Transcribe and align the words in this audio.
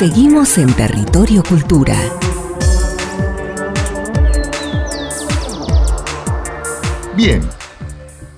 Seguimos 0.00 0.56
en 0.56 0.72
Territorio 0.72 1.42
Cultura. 1.42 1.94
Bien, 7.14 7.42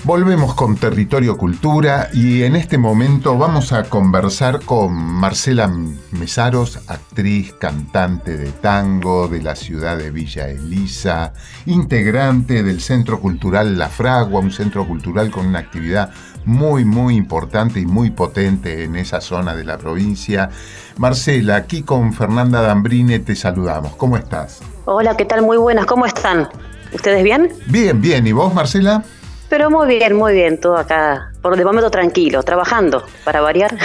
volvemos 0.02 0.56
con 0.56 0.74
Territorio 0.74 1.36
Cultura 1.36 2.08
y 2.12 2.42
en 2.42 2.56
este 2.56 2.78
momento 2.78 3.38
vamos 3.38 3.72
a 3.72 3.84
conversar 3.84 4.62
con 4.62 4.92
Marcela 4.92 5.72
Mesaros, 6.10 6.80
actriz, 6.88 7.52
cantante 7.52 8.36
de 8.36 8.50
tango 8.50 9.28
de 9.28 9.40
la 9.40 9.54
ciudad 9.54 9.96
de 9.96 10.10
Villa 10.10 10.48
Elisa, 10.48 11.32
integrante 11.66 12.64
del 12.64 12.80
Centro 12.80 13.20
Cultural 13.20 13.78
La 13.78 13.88
Fragua, 13.88 14.40
un 14.40 14.50
centro 14.50 14.84
cultural 14.84 15.30
con 15.30 15.46
una 15.46 15.60
actividad 15.60 16.10
muy, 16.44 16.84
muy 16.84 17.16
importante 17.16 17.80
y 17.80 17.86
muy 17.86 18.10
potente 18.10 18.84
en 18.84 18.96
esa 18.96 19.20
zona 19.20 19.54
de 19.54 19.64
la 19.64 19.78
provincia. 19.78 20.50
Marcela, 20.98 21.56
aquí 21.56 21.82
con 21.82 22.12
Fernanda 22.12 22.60
Dambrine 22.62 23.18
te 23.18 23.34
saludamos. 23.34 23.94
¿Cómo 23.96 24.16
estás? 24.16 24.60
Hola, 24.84 25.16
¿qué 25.16 25.24
tal? 25.24 25.42
Muy 25.42 25.56
buenas, 25.56 25.86
¿cómo 25.86 26.06
están? 26.06 26.48
¿Ustedes 26.92 27.22
bien? 27.22 27.50
Bien, 27.66 28.00
bien. 28.00 28.26
¿Y 28.26 28.32
vos, 28.32 28.52
Marcela? 28.52 29.02
Pero 29.48 29.70
muy 29.70 29.86
bien, 29.86 30.16
muy 30.16 30.32
bien, 30.32 30.58
todo 30.58 30.78
acá, 30.78 31.30
por 31.42 31.56
de 31.56 31.64
momento 31.64 31.90
tranquilo, 31.90 32.42
trabajando, 32.42 33.04
para 33.22 33.42
variar. 33.42 33.76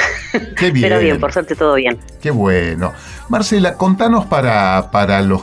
Qué 0.56 0.72
bien. 0.72 0.90
Pero 0.90 1.02
bien, 1.02 1.20
por 1.20 1.34
suerte 1.34 1.56
todo 1.56 1.76
bien. 1.76 2.00
Qué 2.22 2.32
bueno. 2.32 2.94
Marcela, 3.28 3.74
contanos 3.74 4.26
para, 4.26 4.92
para 4.92 5.22
los 5.22 5.42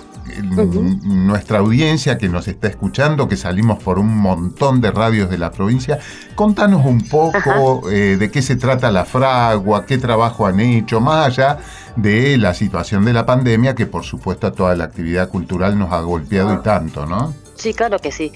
nuestra 1.02 1.58
audiencia 1.58 2.18
que 2.18 2.28
nos 2.28 2.48
está 2.48 2.68
escuchando, 2.68 3.28
que 3.28 3.36
salimos 3.36 3.82
por 3.82 3.98
un 3.98 4.16
montón 4.16 4.80
de 4.80 4.90
radios 4.90 5.30
de 5.30 5.38
la 5.38 5.50
provincia, 5.50 5.98
contanos 6.34 6.84
un 6.84 7.06
poco 7.08 7.90
eh, 7.90 8.16
de 8.16 8.30
qué 8.30 8.42
se 8.42 8.56
trata 8.56 8.90
la 8.90 9.04
fragua, 9.04 9.86
qué 9.86 9.98
trabajo 9.98 10.46
han 10.46 10.60
hecho, 10.60 11.00
más 11.00 11.26
allá 11.26 11.58
de 11.96 12.36
la 12.38 12.54
situación 12.54 13.04
de 13.04 13.12
la 13.12 13.26
pandemia, 13.26 13.74
que 13.74 13.86
por 13.86 14.04
supuesto 14.04 14.46
a 14.46 14.52
toda 14.52 14.74
la 14.74 14.84
actividad 14.84 15.28
cultural 15.28 15.78
nos 15.78 15.92
ha 15.92 16.00
golpeado 16.00 16.54
y 16.54 16.62
tanto, 16.62 17.06
¿no? 17.06 17.34
Sí, 17.54 17.72
claro 17.74 17.98
que 17.98 18.10
sí. 18.10 18.32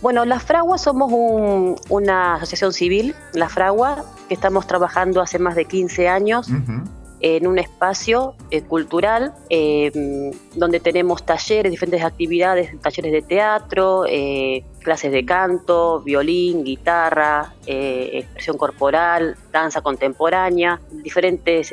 Bueno, 0.00 0.24
La 0.24 0.38
Fragua 0.38 0.78
somos 0.78 1.10
una 1.88 2.34
asociación 2.34 2.72
civil, 2.72 3.16
La 3.32 3.48
Fragua, 3.48 4.04
que 4.28 4.34
estamos 4.34 4.66
trabajando 4.66 5.20
hace 5.20 5.38
más 5.38 5.56
de 5.56 5.64
15 5.64 6.08
años 6.08 6.48
en 7.20 7.46
un 7.46 7.58
espacio 7.58 8.34
eh, 8.50 8.62
cultural 8.62 9.34
eh, 9.50 10.32
donde 10.54 10.80
tenemos 10.80 11.24
talleres, 11.24 11.70
diferentes 11.70 12.02
actividades, 12.02 12.78
talleres 12.80 13.12
de 13.12 13.22
teatro, 13.22 14.04
eh, 14.06 14.64
clases 14.82 15.12
de 15.12 15.24
canto, 15.24 16.00
violín, 16.00 16.64
guitarra, 16.64 17.54
expresión 17.66 18.56
corporal, 18.56 19.36
danza 19.52 19.80
contemporánea, 19.82 20.80
diferentes 20.90 21.72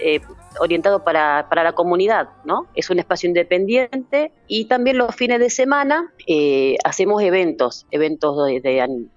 orientado 0.60 1.04
para, 1.04 1.48
para, 1.50 1.64
la 1.64 1.74
comunidad, 1.74 2.30
¿no? 2.44 2.68
Es 2.76 2.90
un 2.90 3.00
espacio 3.00 3.28
independiente 3.28 4.32
y 4.48 4.66
también 4.66 4.98
los 4.98 5.16
fines 5.16 5.40
de 5.40 5.50
semana 5.50 6.12
eh, 6.28 6.78
hacemos 6.84 7.22
eventos, 7.22 7.86
eventos 7.92 8.38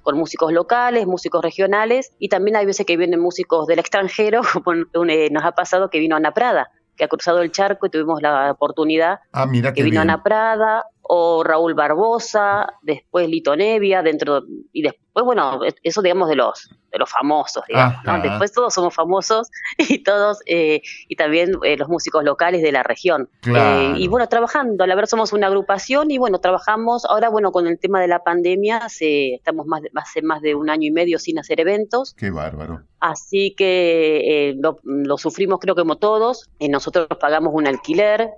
con 0.02 0.18
músicos 0.18 0.52
locales, 0.52 1.06
músicos 1.06 1.42
regionales 1.42 2.12
y 2.18 2.28
también 2.28 2.56
hay 2.56 2.66
veces 2.66 2.86
que 2.86 2.96
vienen 2.96 3.20
músicos 3.20 3.66
del 3.66 3.78
extranjero, 3.78 4.42
como 4.52 4.74
eh, 5.08 5.28
nos 5.30 5.44
ha 5.44 5.52
pasado 5.52 5.90
que 5.90 5.98
vino 5.98 6.16
Ana 6.16 6.32
Prada, 6.32 6.70
que 6.96 7.04
ha 7.04 7.08
cruzado 7.08 7.42
el 7.42 7.52
charco 7.52 7.86
y 7.86 7.90
tuvimos 7.90 8.20
la 8.20 8.50
oportunidad 8.50 9.20
ah, 9.32 9.46
mira 9.46 9.72
que 9.72 9.84
vino 9.84 10.00
Ana 10.00 10.22
Prada 10.22 10.84
o 11.08 11.42
Raúl 11.42 11.74
Barbosa, 11.74 12.66
después 12.82 13.28
Lito 13.28 13.56
Nevia, 13.56 14.02
dentro 14.02 14.44
y 14.72 14.82
después 14.82 15.24
bueno, 15.24 15.60
eso 15.82 16.02
digamos 16.02 16.28
de 16.28 16.36
los 16.36 16.70
de 16.92 16.98
los 16.98 17.10
famosos, 17.10 17.64
digamos, 17.68 18.02
¿no? 18.04 18.20
Después 18.20 18.52
todos 18.52 18.72
somos 18.72 18.94
famosos 18.94 19.50
y 19.78 20.02
todos, 20.02 20.38
eh, 20.46 20.80
y 21.08 21.16
también 21.16 21.52
eh, 21.62 21.76
los 21.76 21.88
músicos 21.88 22.24
locales 22.24 22.62
de 22.62 22.72
la 22.72 22.82
región. 22.82 23.28
Eh, 23.46 23.94
y 23.96 24.08
bueno, 24.08 24.28
trabajando, 24.28 24.86
la 24.86 24.94
verdad 24.94 25.08
somos 25.08 25.32
una 25.32 25.48
agrupación 25.48 26.10
y 26.10 26.18
bueno, 26.18 26.38
trabajamos, 26.40 27.04
ahora 27.04 27.28
bueno, 27.28 27.52
con 27.52 27.66
el 27.66 27.78
tema 27.78 28.00
de 28.00 28.08
la 28.08 28.22
pandemia, 28.22 28.88
se, 28.88 29.34
estamos 29.34 29.66
más 29.66 29.82
de, 29.82 29.90
hace 29.94 30.22
más 30.22 30.40
de 30.40 30.54
un 30.54 30.70
año 30.70 30.86
y 30.86 30.90
medio 30.90 31.18
sin 31.18 31.38
hacer 31.38 31.60
eventos. 31.60 32.14
Qué 32.14 32.30
bárbaro. 32.30 32.82
Así 33.00 33.54
que 33.54 34.54
lo, 34.58 34.78
lo, 34.82 35.18
sufrimos 35.18 35.60
creo 35.60 35.74
que 35.74 35.82
como 35.82 35.96
todos, 35.96 36.48
nosotros 36.58 37.06
pagamos 37.20 37.52
un 37.54 37.66
alquiler, 37.66 38.30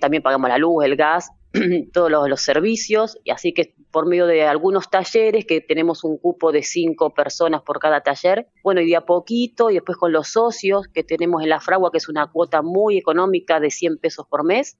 también 0.00 0.22
pagamos 0.22 0.48
la 0.48 0.58
luz, 0.58 0.84
el 0.84 0.96
gas, 0.96 1.30
todos 1.92 2.10
los, 2.10 2.40
servicios, 2.40 3.18
y 3.24 3.30
así 3.30 3.52
que 3.52 3.74
por 3.90 4.06
medio 4.06 4.26
de 4.26 4.44
algunos 4.44 4.88
talleres, 4.88 5.44
que 5.44 5.60
tenemos 5.60 6.02
un 6.02 6.16
cupo 6.16 6.50
de 6.50 6.62
cinco 6.62 7.10
personas 7.10 7.62
por 7.62 7.78
cada 7.78 8.00
taller, 8.00 8.48
bueno, 8.64 8.80
y 8.80 8.86
de 8.88 8.96
a 8.96 9.04
poquito, 9.04 9.70
y 9.70 9.74
después 9.74 9.98
con 9.98 10.12
los 10.12 10.28
socios 10.28 10.86
que 10.88 11.04
tenemos 11.04 11.42
en 11.42 11.50
la 11.50 11.60
Fragua, 11.60 11.90
que 11.90 11.98
es 11.98 12.08
una 12.08 12.26
cuota 12.28 12.62
muy 12.62 12.96
económica 12.96 13.60
de 13.60 13.70
100 13.70 13.98
pesos 13.98 14.26
por 14.26 14.44
mes, 14.44 14.78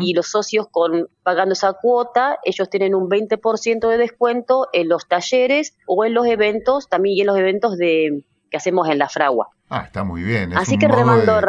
y 0.00 0.14
los 0.14 0.28
socios 0.28 0.66
con 0.70 1.08
pagando 1.22 1.52
esa 1.52 1.74
cuota, 1.74 2.38
ellos 2.44 2.70
tienen 2.70 2.94
un 2.94 3.08
20% 3.08 3.88
de 3.88 3.98
descuento 3.98 4.68
en 4.72 4.88
los 4.88 5.06
talleres 5.06 5.76
o 5.86 6.04
en 6.04 6.14
los 6.14 6.26
eventos, 6.26 6.88
también 6.88 7.16
y 7.16 7.20
en 7.20 7.26
los 7.26 7.36
eventos 7.36 7.76
de 7.76 8.22
que 8.50 8.56
hacemos 8.56 8.88
en 8.88 8.98
la 8.98 9.08
Fragua. 9.08 9.48
Ah, 9.68 9.82
está 9.86 10.04
muy 10.04 10.22
bien. 10.22 10.56
Así 10.56 10.78
que 10.78 10.86
remando, 10.86 11.40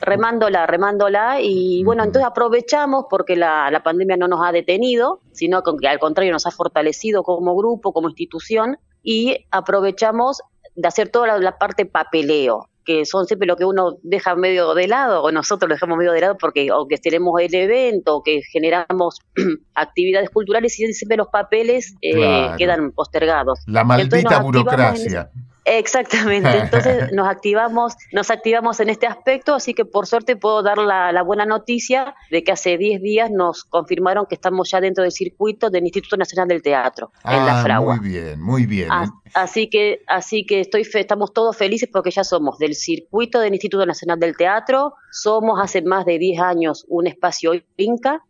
remándola, 0.00 0.66
remándola 0.66 1.40
y 1.40 1.82
bueno, 1.84 2.04
entonces 2.04 2.28
aprovechamos 2.28 3.06
porque 3.08 3.34
la, 3.34 3.70
la, 3.70 3.82
pandemia 3.82 4.16
no 4.16 4.28
nos 4.28 4.46
ha 4.46 4.52
detenido, 4.52 5.20
sino 5.32 5.62
que 5.62 5.88
al 5.88 5.98
contrario 5.98 6.32
nos 6.32 6.46
ha 6.46 6.50
fortalecido 6.50 7.22
como 7.22 7.56
grupo, 7.56 7.92
como 7.92 8.08
institución 8.08 8.78
y 9.02 9.46
aprovechamos 9.50 10.42
de 10.74 10.88
hacer 10.88 11.08
toda 11.08 11.38
la, 11.38 11.58
parte 11.58 11.86
papeleo 11.86 12.68
que 12.84 13.06
son 13.06 13.24
siempre 13.24 13.48
lo 13.48 13.56
que 13.56 13.64
uno 13.64 13.96
deja 14.02 14.34
medio 14.34 14.74
de 14.74 14.86
lado, 14.86 15.22
o 15.22 15.32
nosotros 15.32 15.70
lo 15.70 15.74
dejamos 15.74 15.96
medio 15.96 16.12
de 16.12 16.20
lado 16.20 16.36
porque 16.38 16.68
aunque 16.70 16.98
tenemos 16.98 17.40
el 17.40 17.54
evento, 17.54 18.16
o 18.16 18.22
que 18.22 18.42
generamos 18.52 19.20
actividades 19.74 20.28
culturales, 20.28 20.78
y 20.78 20.92
siempre 20.92 21.16
los 21.16 21.28
papeles 21.28 21.94
eh, 22.02 22.50
quedan 22.58 22.92
postergados. 22.92 23.60
La 23.66 23.84
maldita 23.84 24.38
burocracia. 24.40 25.30
Exactamente, 25.64 26.48
entonces 26.58 27.12
nos 27.12 27.26
activamos, 27.28 27.94
nos 28.12 28.30
activamos 28.30 28.80
en 28.80 28.90
este 28.90 29.06
aspecto, 29.06 29.54
así 29.54 29.74
que 29.74 29.84
por 29.84 30.06
suerte 30.06 30.36
puedo 30.36 30.62
dar 30.62 30.78
la, 30.78 31.22
buena 31.22 31.46
noticia 31.46 32.14
de 32.30 32.44
que 32.44 32.52
hace 32.52 32.76
10 32.76 33.00
días 33.00 33.30
nos 33.30 33.64
confirmaron 33.64 34.26
que 34.26 34.34
estamos 34.34 34.70
ya 34.70 34.80
dentro 34.80 35.02
del 35.02 35.12
circuito 35.12 35.70
del 35.70 35.84
Instituto 35.84 36.16
Nacional 36.16 36.48
del 36.48 36.62
Teatro, 36.62 37.12
en 37.24 37.46
La 37.46 37.60
ah, 37.60 37.62
Fragua. 37.62 37.96
Muy 37.96 38.08
bien, 38.08 38.40
muy 38.40 38.66
bien. 38.66 38.88
Así 39.32 39.68
que, 39.68 40.02
así 40.06 40.44
que 40.46 40.60
estoy 40.60 40.82
estamos 40.94 41.32
todos 41.32 41.56
felices 41.56 41.88
porque 41.92 42.10
ya 42.10 42.22
somos 42.22 42.58
del 42.58 42.74
circuito 42.74 43.40
del 43.40 43.54
Instituto 43.54 43.84
Nacional 43.86 44.20
del 44.20 44.36
Teatro, 44.36 44.94
somos 45.10 45.58
hace 45.60 45.82
más 45.82 46.04
de 46.04 46.18
10 46.18 46.40
años 46.40 46.84
un 46.88 47.06
espacio 47.06 47.52
Inca, 47.76 48.22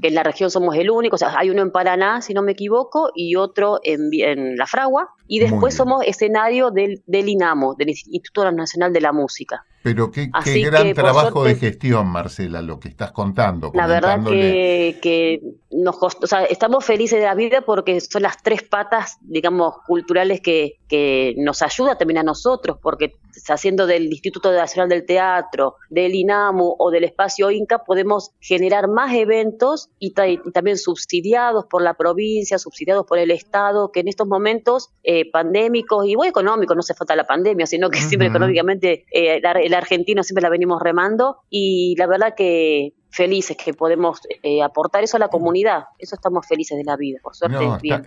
que 0.00 0.08
en 0.08 0.14
la 0.14 0.22
región 0.22 0.50
somos 0.50 0.74
el 0.76 0.90
único, 0.90 1.16
o 1.16 1.18
sea, 1.18 1.34
hay 1.38 1.50
uno 1.50 1.62
en 1.62 1.70
Paraná, 1.70 2.22
si 2.22 2.34
no 2.34 2.42
me 2.42 2.52
equivoco, 2.52 3.10
y 3.14 3.36
otro 3.36 3.78
en, 3.84 4.08
en 4.12 4.56
La 4.56 4.66
Fragua, 4.66 5.10
y 5.26 5.40
después 5.40 5.74
somos 5.74 6.04
escenario 6.04 6.70
del, 6.70 7.02
del 7.06 7.28
INAMO, 7.28 7.74
del 7.74 7.90
Instituto 7.90 8.50
Nacional 8.52 8.92
de 8.92 9.00
la 9.00 9.12
Música. 9.12 9.64
Pero 9.82 10.10
qué, 10.10 10.30
gran 10.64 10.94
trabajo 10.94 11.44
de 11.44 11.56
gestión, 11.56 12.06
Marcela, 12.06 12.62
lo 12.62 12.78
que 12.78 12.88
estás 12.88 13.12
contando. 13.12 13.72
La 13.74 13.86
verdad 13.86 14.22
que, 14.24 14.98
que 15.02 15.40
nos 15.72 15.98
costó, 15.98 16.24
o 16.24 16.26
sea, 16.28 16.44
estamos 16.44 16.84
felices 16.84 17.18
de 17.18 17.26
la 17.26 17.34
vida 17.34 17.62
porque 17.62 18.00
son 18.00 18.22
las 18.22 18.42
tres 18.42 18.62
patas, 18.62 19.18
digamos, 19.22 19.74
culturales 19.86 20.40
que, 20.40 20.78
que 20.88 21.34
nos 21.38 21.62
ayuda 21.62 21.96
también 21.96 22.18
a 22.18 22.22
nosotros, 22.22 22.78
porque 22.80 23.14
haciendo 23.48 23.86
del 23.86 24.04
Instituto 24.04 24.52
Nacional 24.52 24.88
del 24.88 25.06
Teatro, 25.06 25.76
del 25.88 26.14
INAMU 26.14 26.76
o 26.78 26.90
del 26.90 27.04
Espacio 27.04 27.50
Inca, 27.50 27.78
podemos 27.78 28.32
generar 28.40 28.88
más 28.88 29.14
eventos 29.14 29.88
y, 29.98 30.12
también 30.52 30.76
subsidiados 30.76 31.64
por 31.66 31.82
la 31.82 31.94
provincia, 31.94 32.58
subsidiados 32.58 33.06
por 33.06 33.18
el 33.18 33.30
Estado, 33.30 33.90
que 33.90 34.00
en 34.00 34.08
estos 34.08 34.26
momentos 34.26 34.90
eh, 35.02 35.30
pandémicos 35.30 36.06
y 36.06 36.14
bueno, 36.14 36.30
económicos, 36.30 36.76
no 36.76 36.82
se 36.82 36.94
falta 36.94 37.16
la 37.16 37.26
pandemia, 37.26 37.66
sino 37.66 37.90
que 37.90 37.98
siempre 37.98 38.28
económicamente 38.28 39.06
eh, 39.10 39.40
el 39.72 39.78
argentino 39.78 40.22
siempre 40.22 40.42
la 40.42 40.50
venimos 40.50 40.80
remando 40.80 41.38
y 41.48 41.94
la 41.98 42.06
verdad 42.06 42.34
que 42.36 42.92
felices 43.10 43.56
que 43.62 43.74
podemos 43.74 44.20
eh, 44.42 44.62
aportar 44.62 45.04
eso 45.04 45.16
a 45.16 45.20
la 45.20 45.28
comunidad. 45.28 45.84
Eso 45.98 46.14
estamos 46.14 46.46
felices 46.46 46.78
de 46.78 46.84
la 46.84 46.96
vida, 46.96 47.18
por 47.22 47.34
suerte. 47.34 47.58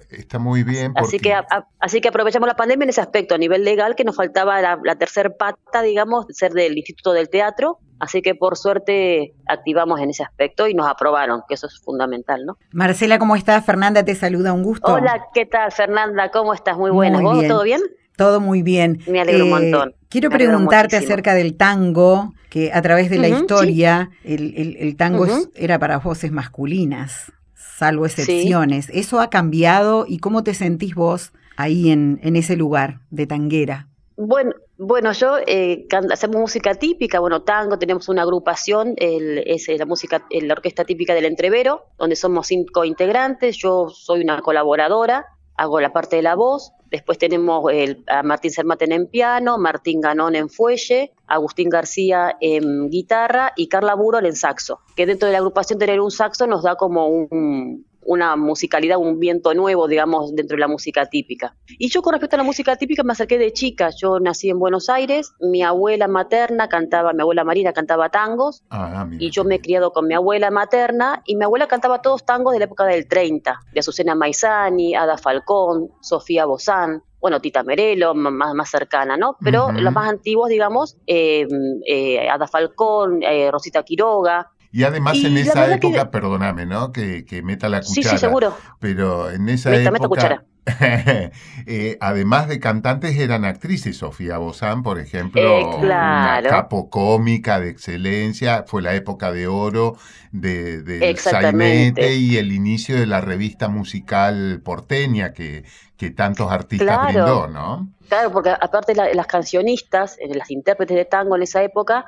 está, 0.10 0.40
muy 0.40 0.64
bien. 0.64 0.94
Así, 0.96 1.20
que, 1.20 1.36
así 1.80 2.02
que 2.02 2.08
aprovechamos 2.10 2.48
la 2.48 2.56
pandemia 2.56 2.86
en 2.86 2.90
ese 2.90 3.02
aspecto, 3.02 3.36
a 3.36 3.38
nivel 3.38 3.64
legal, 3.64 3.96
que 3.96 4.04
nos 4.04 4.16
faltaba 4.16 4.62
la, 4.62 4.80
la 4.84 4.96
tercer 4.96 5.38
pata, 5.38 5.84
digamos, 5.84 6.26
ser 6.30 6.54
del 6.54 6.78
Instituto 6.78 7.14
del 7.14 7.30
Teatro. 7.30 7.78
Así 8.00 8.22
que 8.22 8.36
por 8.36 8.58
suerte 8.58 9.34
activamos 9.48 10.02
en 10.02 10.10
ese 10.10 10.24
aspecto 10.24 10.68
y 10.68 10.74
nos 10.74 10.88
aprobaron, 10.88 11.44
que 11.48 11.54
eso 11.54 11.68
es 11.68 11.80
fundamental, 11.80 12.46
¿no? 12.46 12.58
Marcela, 12.74 13.20
¿cómo 13.20 13.36
estás? 13.36 13.66
Fernanda 13.66 14.04
te 14.04 14.16
saluda, 14.16 14.54
un 14.54 14.64
gusto. 14.64 14.92
Hola, 14.92 15.28
¿qué 15.34 15.46
tal, 15.46 15.72
Fernanda? 15.72 16.30
¿Cómo 16.30 16.54
estás? 16.54 16.78
Muy 16.78 16.92
buena. 16.92 17.22
¿Vos 17.22 17.48
todo 17.48 17.64
bien? 17.64 17.82
Todo 18.16 18.40
muy 18.40 18.62
bien. 18.62 19.02
Me 19.08 19.22
alegro 19.22 19.46
un 19.46 19.50
eh, 19.50 19.72
montón. 19.72 19.96
Quiero 20.10 20.30
preguntarte 20.30 20.96
acerca 20.98 21.34
del 21.34 21.56
tango, 21.56 22.34
que 22.50 22.72
a 22.72 22.82
través 22.82 23.10
de 23.10 23.18
la 23.18 23.28
historia 23.28 24.12
el, 24.24 24.96
tango 24.98 25.28
era 25.56 25.78
para 25.78 25.98
voces 26.00 26.32
masculinas, 26.32 27.32
salvo 27.54 28.06
excepciones. 28.06 28.90
¿Eso 28.94 29.20
ha 29.20 29.30
cambiado 29.30 30.06
y 30.08 30.20
cómo 30.20 30.44
te 30.44 30.54
sentís 30.54 30.96
vos 30.96 31.34
ahí 31.58 31.92
en, 31.92 32.20
en 32.24 32.38
ese 32.38 32.56
lugar 32.56 33.02
de 33.10 33.28
tanguera? 33.28 33.88
Bueno, 34.16 34.54
Bueno, 34.78 35.14
yo 35.14 35.38
eh, 35.48 35.88
hacemos 36.12 36.36
música 36.36 36.76
típica, 36.76 37.20
bueno, 37.20 37.44
tango, 37.44 37.80
tenemos 37.80 38.10
una 38.10 38.24
agrupación, 38.24 38.94
es 38.98 39.68
la 39.70 39.86
música, 39.86 40.26
la 40.30 40.54
orquesta 40.54 40.84
típica 40.84 41.14
del 41.14 41.26
Entrevero, 41.26 41.86
donde 41.98 42.18
somos 42.18 42.48
cinco 42.48 42.84
integrantes, 42.84 43.56
yo 43.58 43.88
soy 43.90 44.22
una 44.22 44.42
colaboradora, 44.42 45.28
hago 45.58 45.80
la 45.80 45.94
parte 45.94 46.18
de 46.18 46.22
la 46.22 46.36
voz, 46.36 46.74
después 46.90 47.18
tenemos 47.18 47.64
a 48.08 48.24
Martín 48.24 48.52
Sermaten 48.52 48.92
en 48.92 49.08
piano, 49.08 49.58
Martín 49.58 50.02
Ganón 50.02 50.36
en 50.36 50.50
fuelle, 50.50 51.12
Agustín 51.28 51.70
García 51.70 52.38
en 52.40 52.90
guitarra 52.90 53.54
y 53.56 53.68
Carla 53.68 53.96
Burol 53.96 54.26
en 54.26 54.36
saxo, 54.36 54.80
que 54.96 55.06
dentro 55.06 55.28
de 55.28 55.34
la 55.34 55.40
agrupación 55.40 55.80
tener 55.80 56.00
un 56.00 56.12
saxo 56.12 56.48
nos 56.48 56.64
da 56.64 56.76
como 56.76 57.08
un, 57.08 57.86
una 58.06 58.36
musicalidad, 58.36 58.98
un 58.98 59.20
viento 59.20 59.54
nuevo, 59.54 59.88
digamos, 59.88 60.34
dentro 60.36 60.56
de 60.56 60.62
la 60.62 60.68
música 60.68 61.08
típica. 61.08 61.56
Y 61.68 61.90
yo 61.90 62.02
con 62.02 62.14
respecto 62.14 62.36
a 62.36 62.38
la 62.38 62.44
música 62.44 62.76
típica 62.76 63.04
me 63.04 63.14
acerqué 63.14 63.38
de 63.38 63.52
chica. 63.52 63.90
Yo 63.96 64.20
nací 64.20 64.50
en 64.50 64.60
Buenos 64.60 64.90
Aires, 64.90 65.34
mi 65.40 65.64
abuela 65.64 66.08
materna 66.08 66.70
cantaba, 66.70 67.14
mi 67.14 67.22
abuela 67.22 67.44
Marina 67.44 67.74
cantaba 67.74 68.10
tangos, 68.10 68.64
ah, 68.70 69.08
y 69.20 69.32
yo 69.32 69.44
me 69.44 69.56
he 69.56 69.62
criado 69.62 69.92
con 69.92 70.08
mi 70.08 70.14
abuela 70.14 70.52
materna, 70.52 71.22
y 71.26 71.36
mi 71.36 71.44
abuela 71.44 71.68
cantaba 71.68 72.02
todos 72.02 72.26
tangos 72.26 72.54
de 72.54 72.60
la 72.60 72.66
época 72.66 72.86
del 72.86 73.08
30, 73.08 73.60
de 73.74 73.80
Azucena 73.80 74.16
Maizani, 74.16 74.96
Ada 74.96 75.18
Falcón, 75.18 75.90
Sofía 76.02 76.46
Bozán, 76.46 77.02
bueno, 77.26 77.42
Tita 77.42 77.64
Merelo, 77.64 78.14
más, 78.14 78.54
más 78.54 78.70
cercana, 78.70 79.18
¿no? 79.18 79.36
Pero 79.44 79.72
los 79.72 79.92
más 79.92 80.08
antiguos, 80.08 80.48
digamos, 80.48 80.98
eh, 81.08 81.48
eh, 81.88 82.30
Ada 82.30 82.46
Falcón, 82.48 83.24
eh, 83.24 83.50
Rosita 83.50 83.82
Quiroga, 83.82 84.52
y 84.76 84.84
además 84.84 85.18
en 85.24 85.38
esa 85.38 85.74
época, 85.74 86.12
perdóname, 86.12 86.66
¿no? 86.66 86.92
Que, 86.92 87.24
que, 87.24 87.42
meta 87.42 87.70
la 87.70 87.80
cuchara. 87.80 87.94
Sí, 87.94 88.04
sí, 88.04 88.18
seguro. 88.18 88.58
Pero 88.82 89.32
en 89.32 89.48
esa 89.48 89.74
época. 89.74 90.44
eh, 91.66 91.98
además 92.02 92.50
de 92.50 92.60
cantantes 92.60 93.18
eran 93.18 93.46
actrices, 93.46 93.96
Sofía 93.96 94.38
Bozán, 94.38 94.84
por 94.84 95.00
ejemplo, 95.00 95.42
eh, 95.42 95.64
una 95.64 96.42
capo 96.44 96.90
cómica 96.90 97.62
de 97.62 97.70
excelencia, 97.70 98.66
fue 98.68 98.82
la 98.82 98.96
época 98.96 99.32
de 99.32 99.48
oro 99.48 99.96
de, 100.34 100.82
de 100.82 101.16
Sainete 101.16 102.16
y 102.16 102.36
el 102.36 102.52
inicio 102.52 103.00
de 103.00 103.06
la 103.06 103.22
revista 103.22 103.70
musical 103.70 104.60
porteña 104.62 105.32
que, 105.32 105.64
que 105.96 106.12
tantos 106.12 106.52
artistas 106.52 107.14
brindó, 107.14 107.48
¿no? 107.48 107.88
Claro, 108.10 108.32
porque 108.32 108.50
aparte 108.50 108.94
las 108.94 109.28
cancionistas, 109.28 110.18
eh, 110.20 110.36
las 110.36 110.52
intérpretes 110.52 110.98
de 110.98 111.06
tango 111.06 111.36
en 111.38 111.44
esa 111.44 111.64
época, 111.64 112.06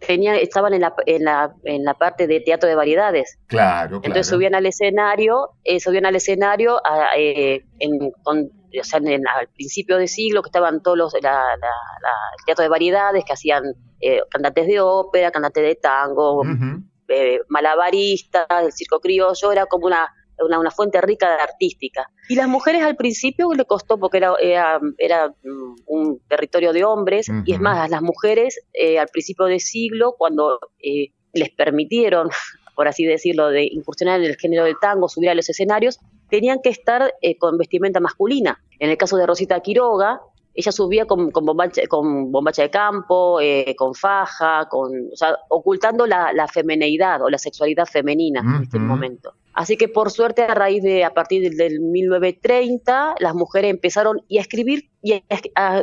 estaban 0.00 0.74
en 0.74 0.80
la, 0.80 0.94
en, 1.06 1.24
la, 1.24 1.54
en 1.64 1.84
la 1.84 1.94
parte 1.94 2.26
de 2.26 2.40
teatro 2.40 2.68
de 2.68 2.74
variedades. 2.74 3.38
Claro, 3.46 3.96
Entonces 3.96 4.26
subían 4.26 4.54
al 4.54 4.66
escenario, 4.66 5.50
eh, 5.64 5.80
subían 5.80 6.06
al 6.06 6.16
escenario 6.16 6.80
eh, 7.16 7.64
en, 7.78 8.12
o 8.24 8.34
sea, 8.82 8.98
en, 8.98 9.26
al 9.28 9.48
principio 9.48 9.96
de 9.98 10.08
siglo 10.08 10.42
que 10.42 10.48
estaban 10.48 10.82
todos 10.82 10.96
los, 10.96 11.14
la, 11.22 11.44
el 11.52 12.44
teatro 12.46 12.62
de 12.62 12.68
variedades 12.68 13.24
que 13.24 13.32
hacían 13.32 13.62
cantantes 14.30 14.66
de 14.66 14.80
ópera, 14.80 15.30
cantantes 15.30 15.62
de 15.62 15.74
tango, 15.74 16.42
malabaristas, 17.48 18.46
el 18.62 18.72
circo 18.72 19.00
criollo, 19.00 19.52
era 19.52 19.66
como 19.66 19.86
una 19.86 20.08
una, 20.44 20.70
fuente 20.70 21.00
rica 21.00 21.28
de 21.28 21.42
artística. 21.42 22.10
Y 22.28 22.34
las 22.34 22.48
mujeres 22.48 22.82
al 22.82 22.96
principio 22.96 23.52
le 23.52 23.64
costó 23.64 23.98
porque 23.98 24.18
era, 24.18 24.34
era, 24.98 25.28
mm, 25.28 25.76
un 25.86 26.20
territorio 26.28 26.72
de 26.72 26.84
hombres, 26.84 27.26
y 27.44 27.52
es 27.52 27.60
más, 27.60 27.90
las 27.90 28.02
mujeres 28.02 28.60
eh, 28.72 28.98
al 28.98 29.08
principio 29.08 29.46
de 29.46 29.60
siglo, 29.60 30.14
cuando 30.16 30.58
eh, 30.82 31.08
les 31.32 31.50
permitieron, 31.50 32.30
por 32.76 32.88
así 32.88 33.04
decirlo, 33.04 33.48
de 33.48 33.64
incursionar 33.64 34.20
en 34.20 34.26
el 34.26 34.36
género 34.36 34.64
del 34.64 34.76
tango, 34.80 35.08
subir 35.08 35.30
a 35.30 35.34
los 35.34 35.48
escenarios, 35.48 35.98
tenían 36.28 36.60
que 36.62 36.70
estar 36.70 37.14
eh, 37.20 37.36
con 37.36 37.58
vestimenta 37.58 38.00
masculina. 38.00 38.62
En 38.78 38.90
el 38.90 38.96
caso 38.96 39.16
de 39.16 39.26
Rosita 39.26 39.60
Quiroga, 39.60 40.20
ella 40.54 40.72
subía 40.72 41.06
con, 41.06 41.30
con, 41.30 41.44
bombacha, 41.44 41.82
con 41.88 42.32
bombacha 42.32 42.62
de 42.62 42.70
campo, 42.70 43.38
con 43.76 43.94
faja, 43.94 44.66
con, 44.68 44.90
o 45.12 45.16
sea, 45.16 45.36
ocultando 45.48 46.06
la, 46.06 46.32
la 46.32 46.48
femineidad 46.48 47.22
o 47.22 47.30
la 47.30 47.38
sexualidad 47.38 47.86
femenina 47.86 48.40
en 48.40 48.62
este 48.64 48.78
momento. 48.78 49.34
Así 49.52 49.76
que 49.76 49.88
por 49.88 50.10
suerte 50.10 50.42
a 50.42 50.54
raíz 50.54 50.82
de 50.82 51.04
a 51.04 51.12
partir 51.12 51.50
del, 51.54 51.80
1930 51.80 53.16
las 53.18 53.34
mujeres 53.34 53.70
empezaron 53.70 54.22
y 54.28 54.38
a 54.38 54.40
escribir 54.40 54.88
y, 55.02 55.22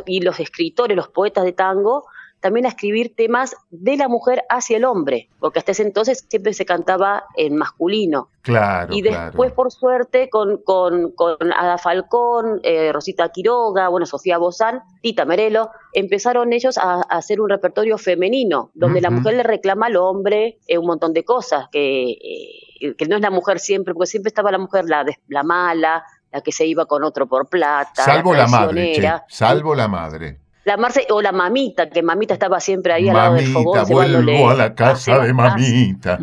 y 0.06 0.20
los 0.20 0.40
escritores, 0.40 0.96
los 0.96 1.08
poetas 1.08 1.44
de 1.44 1.52
tango 1.52 2.04
también 2.40 2.66
a 2.66 2.68
escribir 2.68 3.14
temas 3.16 3.56
de 3.70 3.96
la 3.96 4.08
mujer 4.08 4.44
hacia 4.48 4.76
el 4.76 4.84
hombre, 4.84 5.28
porque 5.40 5.58
hasta 5.58 5.72
ese 5.72 5.82
entonces 5.82 6.24
siempre 6.28 6.52
se 6.54 6.64
cantaba 6.64 7.24
en 7.36 7.56
masculino. 7.56 8.28
Claro. 8.42 8.94
Y 8.94 9.02
después, 9.02 9.52
por 9.52 9.72
suerte, 9.72 10.30
con, 10.30 10.58
con, 10.58 11.10
con 11.12 11.36
Ada 11.52 11.78
Falcón, 11.78 12.60
eh, 12.62 12.92
Rosita 12.92 13.28
Quiroga, 13.30 13.88
bueno, 13.88 14.06
Sofía 14.06 14.38
Bozán, 14.38 14.82
Tita 15.02 15.24
Merelo, 15.24 15.70
empezaron 15.92 16.52
ellos 16.52 16.78
a, 16.78 17.00
hacer 17.10 17.40
un 17.40 17.50
repertorio 17.50 17.98
femenino, 17.98 18.70
donde 18.74 19.00
la 19.00 19.10
mujer 19.10 19.34
le 19.34 19.42
reclama 19.42 19.86
al 19.86 19.96
hombre 19.96 20.58
eh, 20.66 20.78
un 20.78 20.86
montón 20.86 21.12
de 21.12 21.24
cosas, 21.24 21.68
que, 21.70 22.10
eh, 22.12 22.67
que 22.78 23.06
no 23.06 23.16
es 23.16 23.22
la 23.22 23.30
mujer 23.30 23.58
siempre, 23.60 23.94
porque 23.94 24.06
siempre 24.06 24.28
estaba 24.28 24.50
la 24.50 24.58
mujer 24.58 24.84
la, 24.86 25.04
la 25.28 25.42
mala, 25.42 26.04
la 26.30 26.40
que 26.40 26.52
se 26.52 26.66
iba 26.66 26.86
con 26.86 27.04
otro 27.04 27.26
por 27.26 27.48
plata. 27.48 28.04
Salvo 28.04 28.34
la, 28.34 28.46
madre, 28.46 28.94
salvo 29.28 29.74
la 29.74 29.88
madre 29.88 30.38
la 30.68 30.76
Marce 30.76 31.06
o 31.10 31.22
la 31.22 31.32
mamita, 31.32 31.88
que 31.88 32.02
mamita 32.02 32.34
estaba 32.34 32.60
siempre 32.60 32.92
ahí 32.92 33.08
al 33.08 33.16
lado 33.16 33.34
del 33.34 33.46
fogón. 33.46 33.88
vuelvo 33.88 34.50
a 34.50 34.54
la 34.54 34.74
casa 34.74 35.18
de 35.20 35.32
mamita. 35.32 36.18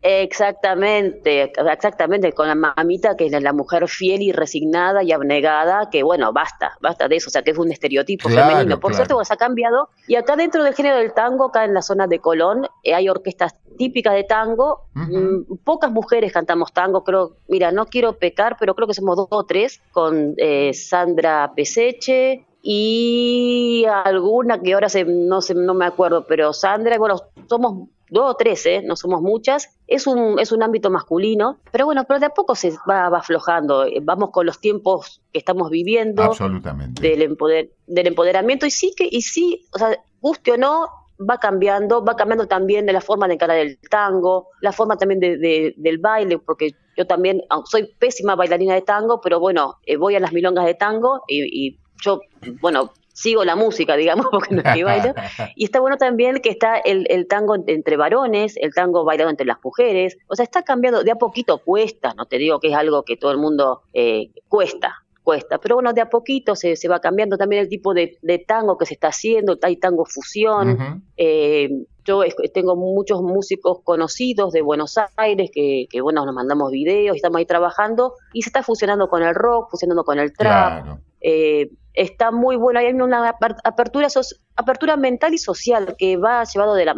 Exactamente, 0.00 1.52
exactamente, 1.56 2.32
con 2.32 2.46
la 2.46 2.54
mamita 2.54 3.16
que 3.16 3.26
es 3.26 3.42
la 3.42 3.52
mujer 3.52 3.88
fiel 3.88 4.22
y 4.22 4.30
resignada 4.30 5.02
y 5.02 5.10
abnegada, 5.10 5.90
que 5.90 6.04
bueno, 6.04 6.32
basta, 6.32 6.78
basta 6.80 7.08
de 7.08 7.16
eso, 7.16 7.28
o 7.28 7.32
sea, 7.32 7.42
que 7.42 7.50
es 7.50 7.58
un 7.58 7.72
estereotipo 7.72 8.28
femenino. 8.28 8.78
Por 8.78 8.94
cierto, 8.94 9.22
se 9.24 9.34
ha 9.34 9.36
cambiado. 9.36 9.88
Y 10.06 10.14
acá 10.14 10.36
dentro 10.36 10.62
del 10.62 10.74
género 10.74 10.98
del 10.98 11.12
tango, 11.12 11.46
acá 11.46 11.64
en 11.64 11.74
la 11.74 11.82
zona 11.82 12.06
de 12.06 12.20
Colón, 12.20 12.68
eh, 12.84 12.94
hay 12.94 13.08
orquestas 13.08 13.56
típicas 13.76 14.14
de 14.14 14.22
tango. 14.22 14.86
Mm, 14.94 15.56
pocas 15.64 15.90
mujeres 15.90 16.32
cantamos 16.32 16.72
tango, 16.72 17.02
creo, 17.02 17.38
mira, 17.48 17.72
no 17.72 17.86
quiero 17.86 18.18
pecar, 18.18 18.56
pero 18.60 18.76
creo 18.76 18.86
que 18.86 18.94
somos 18.94 19.16
dos 19.16 19.26
o 19.30 19.44
tres, 19.44 19.82
con 19.90 20.34
eh, 20.36 20.72
Sandra 20.74 21.52
Peseche, 21.56 22.46
y 22.66 23.84
alguna 23.84 24.62
que 24.62 24.72
ahora 24.72 24.88
se, 24.88 25.04
no, 25.04 25.42
se, 25.42 25.54
no 25.54 25.74
me 25.74 25.84
acuerdo, 25.84 26.24
pero 26.26 26.54
Sandra, 26.54 26.96
bueno, 26.96 27.20
somos 27.46 27.90
dos 28.08 28.30
o 28.30 28.36
tres, 28.36 28.64
¿eh? 28.64 28.80
no 28.82 28.96
somos 28.96 29.20
muchas, 29.20 29.78
es 29.86 30.06
un, 30.06 30.38
es 30.38 30.50
un 30.50 30.62
ámbito 30.62 30.88
masculino, 30.88 31.58
pero 31.70 31.84
bueno, 31.84 32.04
pero 32.08 32.20
de 32.20 32.26
a 32.26 32.30
poco 32.30 32.54
se 32.54 32.72
va, 32.88 33.08
aflojando, 33.08 33.84
vamos 34.02 34.30
con 34.30 34.46
los 34.46 34.60
tiempos 34.60 35.20
que 35.30 35.40
estamos 35.40 35.68
viviendo, 35.68 36.22
Absolutamente. 36.22 37.06
Del, 37.06 37.20
empoder, 37.20 37.68
del 37.86 38.06
empoderamiento, 38.06 38.64
y 38.64 38.70
sí 38.70 38.94
que, 38.96 39.06
y 39.10 39.20
sí, 39.20 39.66
o 39.74 39.78
sea, 39.78 39.98
guste 40.22 40.52
o 40.52 40.56
no, 40.56 40.88
va 41.20 41.36
cambiando, 41.36 42.02
va 42.02 42.16
cambiando 42.16 42.46
también 42.46 42.86
de 42.86 42.94
la 42.94 43.02
forma 43.02 43.28
de 43.28 43.34
encarar 43.34 43.58
el 43.58 43.78
tango, 43.90 44.48
la 44.62 44.72
forma 44.72 44.96
también 44.96 45.20
de, 45.20 45.74
del 45.76 45.98
baile, 45.98 46.38
porque 46.38 46.70
yo 46.96 47.06
también 47.06 47.42
soy 47.66 47.92
pésima 47.98 48.36
bailarina 48.36 48.72
de 48.72 48.80
tango, 48.80 49.20
pero 49.20 49.38
bueno, 49.38 49.76
eh, 49.84 49.98
voy 49.98 50.14
a 50.14 50.20
las 50.20 50.32
milongas 50.32 50.64
de 50.64 50.74
tango 50.74 51.22
y, 51.28 51.66
y 51.66 51.78
yo, 52.02 52.20
bueno, 52.60 52.92
sigo 53.14 53.44
la 53.44 53.56
música, 53.56 53.96
digamos, 53.96 54.26
porque 54.30 54.54
no 54.54 54.62
es 54.62 54.74
que 54.74 54.84
bailo. 54.84 55.14
Y 55.56 55.64
está 55.64 55.80
bueno 55.80 55.96
también 55.96 56.40
que 56.42 56.50
está 56.50 56.76
el, 56.76 57.06
el, 57.08 57.26
tango 57.26 57.56
entre 57.66 57.96
varones, 57.96 58.56
el 58.58 58.74
tango 58.74 59.04
bailado 59.04 59.30
entre 59.30 59.46
las 59.46 59.58
mujeres. 59.64 60.18
O 60.28 60.36
sea, 60.36 60.44
está 60.44 60.62
cambiando, 60.62 61.02
de 61.02 61.12
a 61.12 61.16
poquito 61.16 61.58
cuesta, 61.58 62.12
no 62.14 62.26
te 62.26 62.38
digo 62.38 62.60
que 62.60 62.68
es 62.68 62.74
algo 62.74 63.04
que 63.04 63.16
todo 63.16 63.30
el 63.30 63.38
mundo 63.38 63.82
eh, 63.94 64.30
cuesta, 64.48 65.04
cuesta. 65.22 65.58
Pero 65.58 65.76
bueno, 65.76 65.92
de 65.92 66.00
a 66.00 66.10
poquito 66.10 66.56
se, 66.56 66.76
se 66.76 66.88
va 66.88 67.00
cambiando 67.00 67.38
también 67.38 67.62
el 67.62 67.68
tipo 67.68 67.94
de, 67.94 68.18
de, 68.20 68.38
tango 68.38 68.76
que 68.76 68.86
se 68.86 68.94
está 68.94 69.08
haciendo, 69.08 69.56
hay 69.62 69.76
tango 69.76 70.04
fusión. 70.04 71.02
eh, 71.16 71.70
yo 72.06 72.20
tengo 72.52 72.76
muchos 72.76 73.22
músicos 73.22 73.78
conocidos 73.82 74.52
de 74.52 74.60
Buenos 74.60 74.98
Aires 75.16 75.50
que, 75.50 75.86
que, 75.88 76.02
bueno, 76.02 76.26
nos 76.26 76.34
mandamos 76.34 76.70
videos 76.70 77.16
y 77.16 77.16
estamos 77.16 77.38
ahí 77.38 77.46
trabajando 77.46 78.12
y 78.34 78.42
se 78.42 78.50
está 78.50 78.62
fusionando 78.62 79.08
con 79.08 79.22
el 79.22 79.34
rock, 79.34 79.70
fusionando 79.70 80.04
con 80.04 80.18
el 80.18 80.30
trap. 80.34 80.98
Eh, 81.26 81.70
está 81.94 82.30
muy 82.30 82.56
bueno, 82.56 82.80
hay 82.80 82.92
una 82.92 83.34
apertura, 83.64 84.08
apertura 84.56 84.96
mental 84.98 85.32
y 85.32 85.38
social 85.38 85.94
que 85.96 86.18
va 86.18 86.44
llevado 86.44 86.74
de 86.74 86.84
la, 86.84 86.94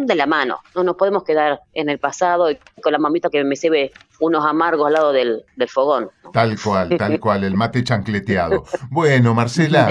de 0.00 0.14
la 0.14 0.26
mano. 0.26 0.58
No 0.74 0.84
nos 0.84 0.96
podemos 0.96 1.24
quedar 1.24 1.60
en 1.72 1.88
el 1.88 1.98
pasado 1.98 2.48
con 2.82 2.92
la 2.92 2.98
mamita 2.98 3.30
que 3.30 3.42
me 3.42 3.54
ve 3.70 3.90
unos 4.20 4.44
amargos 4.44 4.88
al 4.88 4.92
lado 4.92 5.12
del, 5.12 5.44
fogón. 5.68 6.10
Tal 6.34 6.60
cual, 6.60 6.94
tal 6.98 7.18
cual, 7.20 7.44
el 7.44 7.54
mate 7.54 7.82
chancleteado. 7.82 8.64
Bueno, 8.90 9.32
Marcela, 9.32 9.88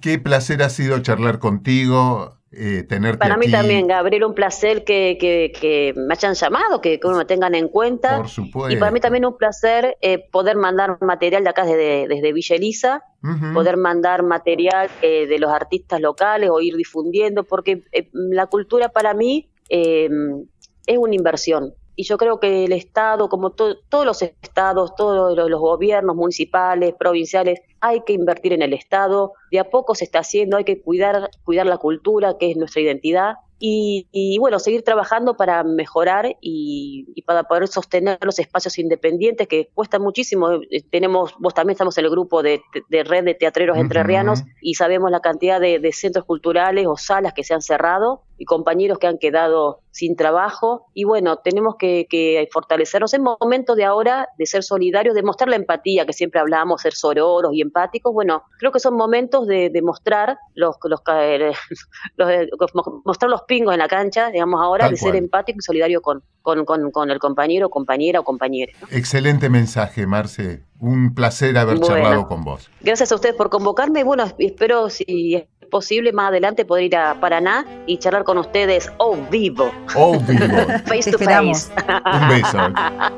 qué 0.00 0.18
placer 0.20 0.62
ha 0.62 0.68
sido 0.68 1.00
charlar 1.00 1.40
contigo. 1.40 2.37
Eh, 2.50 2.82
tenerte 2.88 3.18
Para 3.18 3.36
mí 3.36 3.50
también, 3.50 3.86
Gabriel, 3.86 4.24
un 4.24 4.34
placer 4.34 4.84
que, 4.84 5.18
que, 5.18 5.92
me 5.96 6.14
hayan 6.14 6.34
llamado, 6.34 6.80
que, 6.80 6.98
que, 6.98 7.08
me 7.08 7.24
tengan 7.26 7.54
en 7.54 7.68
cuenta. 7.68 8.18
Por 8.18 8.28
supuesto. 8.28 8.74
Y 8.74 8.78
para 8.78 8.90
mí 8.90 9.00
también 9.00 9.26
un 9.26 9.36
placer 9.36 9.98
eh, 10.00 10.18
poder 10.30 10.56
mandar 10.56 10.96
material 11.02 11.44
de 11.44 11.50
acá 11.50 11.64
desde, 11.64 12.08
desde 12.08 12.32
Villa 12.32 12.56
Elisa, 12.56 13.04
poder 13.52 13.76
mandar 13.76 14.22
material 14.22 14.88
eh, 15.02 15.26
de 15.26 15.38
los 15.38 15.50
artistas 15.50 16.00
locales 16.00 16.48
o 16.50 16.60
ir 16.60 16.76
difundiendo, 16.76 17.44
porque 17.44 17.82
la 18.12 18.46
cultura 18.46 18.88
para 18.88 19.12
mí 19.12 19.50
es 19.68 20.98
una 20.98 21.14
inversión 21.14 21.74
y 21.98 22.04
yo 22.04 22.16
creo 22.16 22.38
que 22.38 22.64
el 22.64 22.70
Estado, 22.70 23.28
como 23.28 23.50
todos 23.50 24.06
los 24.06 24.22
estados, 24.22 24.94
todos 24.94 25.36
los, 25.36 25.60
gobiernos 25.60 26.14
municipales, 26.14 26.94
provinciales, 26.96 27.60
hay 27.80 28.02
que 28.02 28.12
invertir 28.12 28.52
en 28.52 28.62
el 28.62 28.72
Estado, 28.72 29.32
de 29.50 29.58
a 29.58 29.68
poco 29.68 29.96
se 29.96 30.04
está 30.04 30.20
haciendo, 30.20 30.56
hay 30.56 30.62
que 30.62 30.80
cuidar, 30.80 31.28
cuidar 31.42 31.66
la 31.66 31.78
cultura, 31.78 32.36
que 32.38 32.52
es 32.52 32.56
nuestra 32.56 32.82
identidad, 32.82 33.34
y, 33.58 34.36
bueno, 34.38 34.60
seguir 34.60 34.84
trabajando 34.84 35.36
para 35.36 35.64
mejorar 35.64 36.36
y, 36.40 37.20
para 37.26 37.42
poder 37.42 37.66
sostener 37.66 38.16
los 38.22 38.38
espacios 38.38 38.78
independientes 38.78 39.48
que 39.48 39.68
cuesta 39.74 39.98
muchísimo. 39.98 40.52
Eh, 40.70 40.84
tenemos, 40.88 41.34
vos 41.40 41.52
también 41.52 41.72
estamos 41.72 41.98
en 41.98 42.04
el 42.04 42.12
grupo 42.12 42.44
de, 42.44 42.62
red 42.88 43.24
de 43.24 43.34
teatreros 43.34 43.76
entrerrianos 43.76 44.44
y 44.60 44.74
sabemos 44.74 45.10
la 45.10 45.18
cantidad 45.18 45.60
de, 45.60 45.90
centros 45.92 46.24
culturales 46.24 46.86
o 46.86 46.96
salas 46.96 47.32
que 47.32 47.42
se 47.42 47.54
han 47.54 47.62
cerrado 47.62 48.22
y 48.38 48.44
compañeros 48.44 48.98
que 48.98 49.08
han 49.08 49.18
quedado 49.18 49.80
sin 49.90 50.14
trabajo. 50.14 50.86
Y 50.94 51.04
bueno, 51.04 51.38
tenemos 51.38 51.74
que, 51.76 52.48
fortalecernos 52.52 53.12
en 53.14 53.22
momentos 53.22 53.76
de 53.76 53.84
ahora 53.84 54.28
de 54.38 54.46
ser 54.46 54.62
solidarios, 54.62 55.14
de 55.14 55.22
mostrar 55.22 55.48
la 55.48 55.56
empatía 55.56 56.06
que 56.06 56.12
siempre 56.12 56.40
hablamos, 56.40 56.82
ser 56.82 56.94
sororos 56.94 57.52
y 57.52 57.60
empáticos. 57.60 58.12
Bueno, 58.12 58.44
creo 58.58 58.70
que 58.70 58.78
son 58.78 58.94
momentos 58.94 59.46
de, 59.46 59.70
mostrar 59.82 60.38
los, 60.54 60.76
los, 60.84 61.00
los, 62.16 62.70
mostrar 63.04 63.30
los 63.30 63.42
pingos 63.42 63.74
en 63.74 63.80
la 63.80 63.88
cancha, 63.88 64.30
digamos 64.30 64.60
ahora, 64.62 64.88
de 64.88 64.96
ser 64.96 65.16
empático 65.16 65.58
y 65.58 65.62
solidario 65.62 66.00
con, 66.00 66.22
con, 66.42 67.10
el 67.10 67.18
compañero, 67.18 67.68
compañera 67.68 68.20
o 68.20 68.24
compañera. 68.24 68.72
Excelente 68.90 69.48
mensaje, 69.50 70.06
Marce. 70.06 70.62
Un 70.80 71.14
placer 71.14 71.58
haber 71.58 71.80
charlado 71.80 72.28
con 72.28 72.44
vos. 72.44 72.70
Gracias 72.80 73.10
a 73.10 73.16
ustedes 73.16 73.34
por 73.34 73.50
convocarme. 73.50 74.04
Bueno, 74.04 74.24
espero 74.38 74.90
si 74.90 75.48
posible 75.68 76.12
más 76.12 76.28
adelante 76.28 76.64
poder 76.64 76.84
ir 76.84 76.96
a 76.96 77.20
Paraná 77.20 77.64
y 77.86 77.98
charlar 77.98 78.24
con 78.24 78.38
ustedes 78.38 78.90
o 78.98 79.16
vivo. 79.30 79.70
O 79.94 80.18
vivo. 80.20 80.56
face 80.86 81.10
to 81.10 81.18
face. 81.18 81.70
Un 82.12 82.28
beso. 82.28 82.58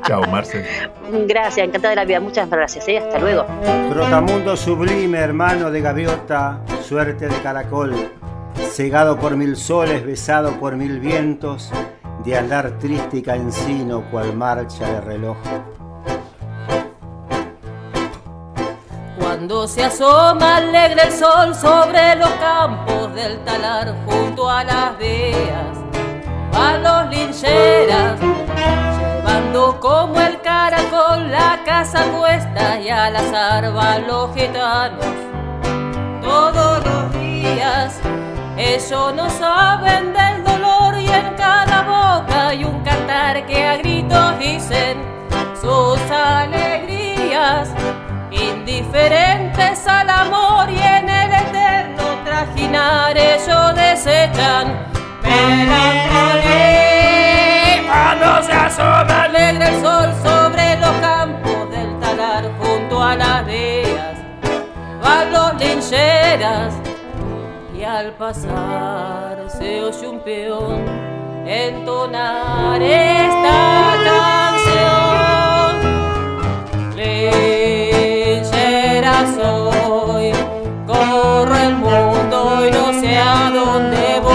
Chao, 0.05 0.21
Marce. 0.29 0.65
Gracias, 1.27 1.67
encantada 1.67 1.91
de 1.91 1.95
la 1.95 2.05
vida. 2.05 2.19
Muchas 2.19 2.49
gracias. 2.49 2.87
¿eh? 2.87 2.99
Hasta 2.99 3.19
luego. 3.19 3.45
Trotamundo 3.89 4.55
sublime, 4.55 5.19
hermano 5.19 5.71
de 5.71 5.81
gaviota, 5.81 6.61
suerte 6.81 7.27
de 7.27 7.35
caracol, 7.41 7.93
cegado 8.55 9.17
por 9.19 9.35
mil 9.35 9.55
soles, 9.55 10.05
besado 10.05 10.59
por 10.59 10.75
mil 10.75 10.99
vientos, 10.99 11.71
de 12.23 12.37
andar 12.37 12.77
triste 12.79 13.17
y 13.17 13.21
cansino 13.21 14.03
cual 14.11 14.35
marcha 14.35 14.87
de 14.87 15.01
reloj. 15.01 15.37
Cuando 19.51 19.67
se 19.67 19.83
asoma 19.83 20.55
alegre 20.55 21.01
el 21.07 21.11
sol 21.11 21.53
sobre 21.53 22.15
los 22.15 22.29
campos 22.35 23.13
del 23.13 23.37
talar 23.43 23.93
junto 24.05 24.49
a 24.49 24.63
las 24.63 24.97
vías, 24.97 25.77
a 26.53 26.77
los 26.77 27.09
lincheras, 27.13 28.17
llevando 28.21 29.77
como 29.81 30.21
el 30.21 30.39
caracol 30.39 31.29
la 31.29 31.61
casa 31.65 32.05
puesta 32.17 32.79
y 32.79 32.87
al 32.87 33.13
azar 33.13 33.73
van 33.73 34.07
los 34.07 34.33
gitanos. 34.33 35.05
Todos 36.21 36.85
los 36.85 37.13
días 37.19 37.99
ellos 38.55 39.13
no 39.13 39.29
saben 39.31 40.13
del 40.13 40.45
dolor 40.45 40.97
y 40.97 41.07
en 41.07 41.35
cada 41.35 41.81
boca 41.81 42.47
hay 42.47 42.63
un 42.63 42.81
cantar 42.85 43.45
que 43.45 43.67
a 43.67 43.75
gritos 43.75 44.39
dicen 44.39 44.97
sus 45.61 45.99
alegrías 46.09 47.67
indiferentes 48.71 49.85
al 49.85 50.09
amor 50.09 50.69
y 50.69 50.79
en 50.79 51.09
el 51.09 51.31
eterno 51.33 52.03
trajinar 52.23 53.17
ellos 53.17 53.75
desechan 53.75 54.87
melancolía. 55.21 56.51
Cuando 57.87 58.43
se 58.43 58.53
asoma 58.53 59.23
alegre 59.23 59.67
el 59.67 59.81
sol 59.81 60.13
sobre 60.23 60.77
los 60.79 60.91
campos 61.01 61.69
del 61.69 61.99
talar 61.99 62.49
junto 62.59 63.03
a 63.03 63.15
las 63.15 63.45
vías, 63.45 64.17
a 65.03 65.25
los 65.25 65.53
lincheras 65.61 66.73
y 67.77 67.83
al 67.83 68.13
pasar 68.13 69.49
se 69.49 69.81
oye 69.81 70.07
un 70.07 70.19
peón 70.21 70.85
entonar 71.45 72.81
esta 72.81 73.97
canción. 74.05 75.41
Soy, 79.27 80.31
corro 80.87 81.55
el 81.55 81.75
mundo 81.75 82.65
y 82.67 82.71
no 82.71 82.99
sé 82.99 83.17
a 83.17 83.51
dónde 83.53 84.19
voy. 84.21 84.30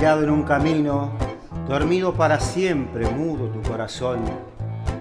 Tirado 0.00 0.22
en 0.22 0.30
un 0.30 0.44
camino, 0.44 1.10
dormido 1.68 2.14
para 2.14 2.40
siempre, 2.40 3.06
mudo 3.10 3.48
tu 3.48 3.60
corazón, 3.60 4.20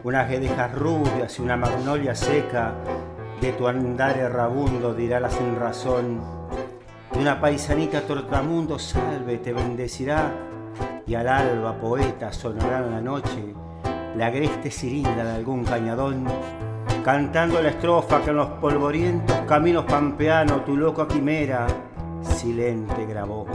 unas 0.04 0.28
guedejas 0.28 0.76
rubias 0.76 1.40
y 1.40 1.42
una 1.42 1.56
magnolia 1.56 2.14
seca, 2.14 2.74
de 3.40 3.54
tu 3.54 3.70
andar 3.70 4.18
errabundo 4.18 4.94
dirá 4.94 5.22
la 5.22 5.30
sin 5.30 5.56
razón. 5.58 6.20
De 7.14 7.20
una 7.20 7.40
paisanita 7.40 8.02
tortamundo 8.02 8.78
salve 8.78 9.38
te 9.38 9.54
bendecirá, 9.54 10.34
y 11.08 11.16
al 11.16 11.30
alba 11.30 11.80
poeta 11.80 12.34
sonará 12.34 12.80
en 12.80 12.92
la 12.92 13.00
noche 13.00 13.54
la 14.18 14.26
agreste 14.26 14.70
sirinda 14.70 15.24
de 15.24 15.32
algún 15.32 15.64
cañadón, 15.64 16.26
cantando 17.06 17.62
la 17.62 17.70
estrofa 17.70 18.22
que 18.22 18.32
en 18.32 18.36
los 18.36 18.50
polvorientos 18.60 19.38
caminos 19.48 19.86
pampeanos 19.86 20.66
tu 20.66 20.76
loca 20.76 21.08
quimera 21.08 21.68
silente 22.22 23.06
grabó. 23.06 23.48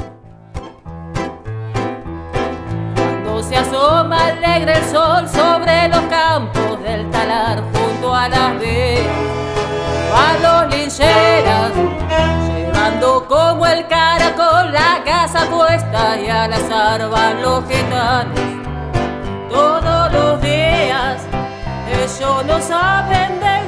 Se 3.49 3.57
asoma 3.57 4.29
alegre 4.29 4.73
el 4.79 4.85
sol 4.85 5.29
sobre 5.29 5.89
los 5.89 6.01
campos 6.03 6.83
del 6.83 7.11
talar 7.11 7.63
junto 7.73 8.15
a 8.15 8.29
las 8.29 8.59
vías, 8.59 9.07
a 10.15 10.29
los 10.43 10.75
lincheras, 10.75 11.73
llevando 12.49 13.27
como 13.29 13.67
el 13.67 13.87
caracol 13.87 14.73
la 14.73 15.03
casa 15.05 15.47
puesta 15.51 16.19
y 16.19 16.29
al 16.29 16.53
azar 16.53 17.09
van 17.11 17.43
los 17.43 17.65
gitanos. 17.69 18.41
Todos 19.51 20.13
los 20.13 20.41
días 20.41 21.23
ellos 22.03 22.45
no 22.47 22.61
saben 22.61 23.41
del 23.41 23.63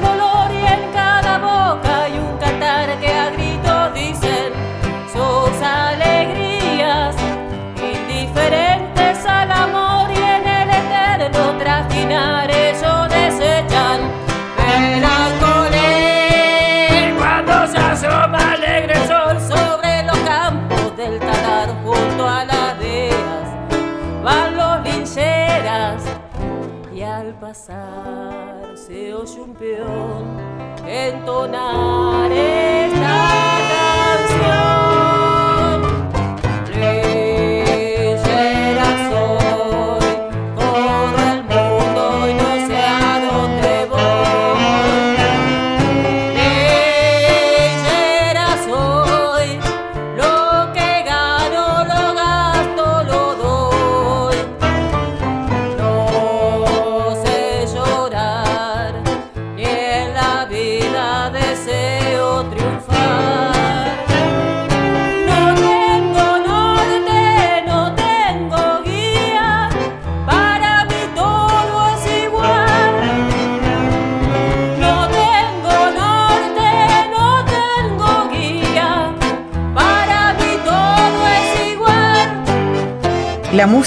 entonar 31.06 32.55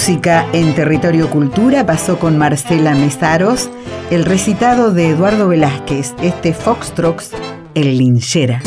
música 0.00 0.46
en 0.54 0.74
Territorio 0.74 1.28
Cultura 1.28 1.84
pasó 1.84 2.18
con 2.18 2.38
Marcela 2.38 2.94
Mesaros, 2.94 3.68
el 4.10 4.24
recitado 4.24 4.92
de 4.92 5.10
Eduardo 5.10 5.46
Velázquez, 5.46 6.14
este 6.22 6.54
Foxtrox, 6.54 7.32
el 7.74 7.98
linchera. 7.98 8.62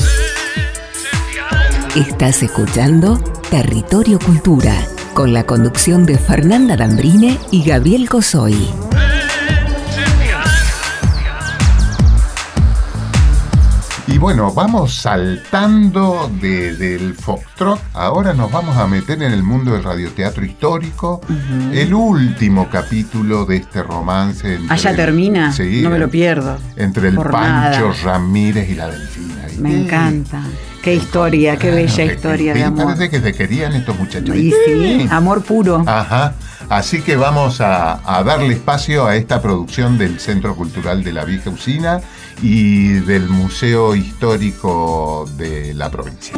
Estás 1.96 2.44
escuchando 2.44 3.18
Territorio 3.50 4.20
Cultura, 4.20 4.76
con 5.16 5.34
la 5.34 5.44
conducción 5.44 6.06
de 6.06 6.20
Fernanda 6.20 6.78
Dambrine 6.78 7.40
y 7.50 7.64
Gabriel 7.64 8.08
Cosoy. 8.08 8.70
Y 14.06 14.18
bueno, 14.18 14.54
vamos 14.54 14.96
saltando 14.96 16.30
del 16.42 17.16
foxtrot. 17.16 17.80
Ahora 17.94 18.34
nos 18.34 18.52
vamos 18.52 18.76
a 18.76 18.86
meter 18.86 19.24
en 19.24 19.32
el 19.32 19.44
mundo 19.44 19.72
del 19.72 19.84
radioteatro 19.84 20.44
histórico. 20.44 21.22
El 21.72 21.94
último 21.94 22.70
capítulo 22.70 23.46
de 23.46 23.58
este 23.58 23.82
romance. 23.82 24.60
¿Allá 24.68 24.96
termina? 24.96 25.54
Sí, 25.54 25.82
no 25.82 25.90
me 25.90 26.00
lo 26.00 26.10
pierdo. 26.10 26.58
Entre 26.76 27.08
el 27.08 27.16
Pancho 27.16 27.94
Ramírez 28.04 28.70
y 28.70 28.76
la 28.76 28.90
Delfina. 28.90 29.36
Me 29.60 29.84
encanta. 29.84 30.44
Qué 30.82 30.96
historia, 30.96 31.56
qué 31.56 31.72
bella 31.72 32.04
historia 32.04 32.54
de 32.54 32.64
amor. 32.64 32.86
Parece 32.86 33.10
que 33.10 33.22
se 33.22 33.34
querían 33.34 33.72
estos 33.72 33.98
muchachos. 33.98 34.36
Y 34.36 34.52
sí, 34.52 35.08
amor 35.10 35.44
puro. 35.44 35.82
Ajá. 35.88 36.34
Así 36.70 37.02
que 37.02 37.16
vamos 37.16 37.62
a, 37.62 38.02
darle 38.26 38.54
espacio 38.54 39.06
a 39.06 39.16
esta 39.16 39.42
producción 39.42 39.98
del 39.98 40.20
Centro 40.20 40.56
Cultural 40.56 41.04
de 41.04 41.14
la 41.14 41.24
Vieja 41.24 41.50
Usina 41.50 42.02
y 42.42 42.94
del 43.00 43.30
Museo 43.30 43.96
Histórico 43.96 45.26
de 45.38 45.74
la 45.74 45.90
provincia. 45.90 46.34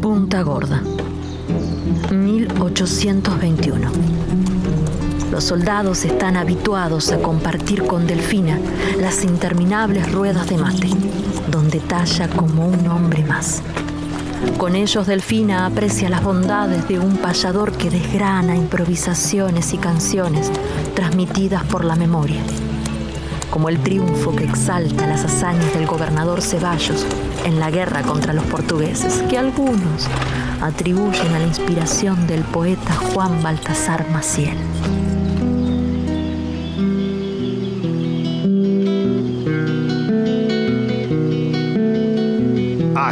Punta 0.00 0.42
Gorda, 0.42 0.82
1821. 2.10 3.90
Los 5.30 5.44
soldados 5.44 6.04
están 6.04 6.36
habituados 6.36 7.10
a 7.10 7.18
compartir 7.18 7.84
con 7.84 8.06
Delfina 8.06 8.58
las 9.00 9.24
interminables 9.24 10.12
ruedas 10.12 10.48
de 10.48 10.58
mate, 10.58 10.90
donde 11.50 11.80
talla 11.80 12.28
como 12.28 12.66
un 12.66 12.86
hombre 12.86 13.24
más. 13.24 13.62
Con 14.58 14.76
ellos 14.76 15.06
Delfina 15.06 15.66
aprecia 15.66 16.08
las 16.08 16.22
bondades 16.22 16.86
de 16.88 16.98
un 16.98 17.16
payador 17.16 17.72
que 17.72 17.90
desgrana 17.90 18.56
improvisaciones 18.56 19.74
y 19.74 19.78
canciones 19.78 20.50
transmitidas 20.94 21.64
por 21.64 21.84
la 21.84 21.96
memoria, 21.96 22.40
como 23.50 23.68
el 23.68 23.78
triunfo 23.80 24.34
que 24.34 24.44
exalta 24.44 25.06
las 25.06 25.24
hazañas 25.24 25.74
del 25.74 25.86
gobernador 25.86 26.42
Ceballos 26.42 27.06
en 27.44 27.58
la 27.58 27.70
guerra 27.70 28.02
contra 28.02 28.32
los 28.32 28.44
portugueses, 28.44 29.22
que 29.28 29.38
algunos 29.38 30.08
atribuyen 30.60 31.34
a 31.34 31.38
la 31.40 31.46
inspiración 31.46 32.26
del 32.26 32.42
poeta 32.42 32.94
Juan 32.94 33.42
Baltasar 33.42 34.08
Maciel. 34.10 34.56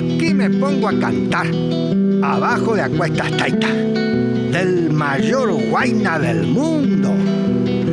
Aquí 0.01 0.33
me 0.33 0.49
pongo 0.49 0.89
a 0.89 0.99
cantar, 0.99 1.47
abajo 2.23 2.75
de 2.75 2.83
acuestas 2.83 3.31
taitas, 3.37 3.71
del 3.71 4.91
mayor 4.91 5.53
guaina 5.69 6.19
del 6.19 6.47
mundo, 6.47 7.13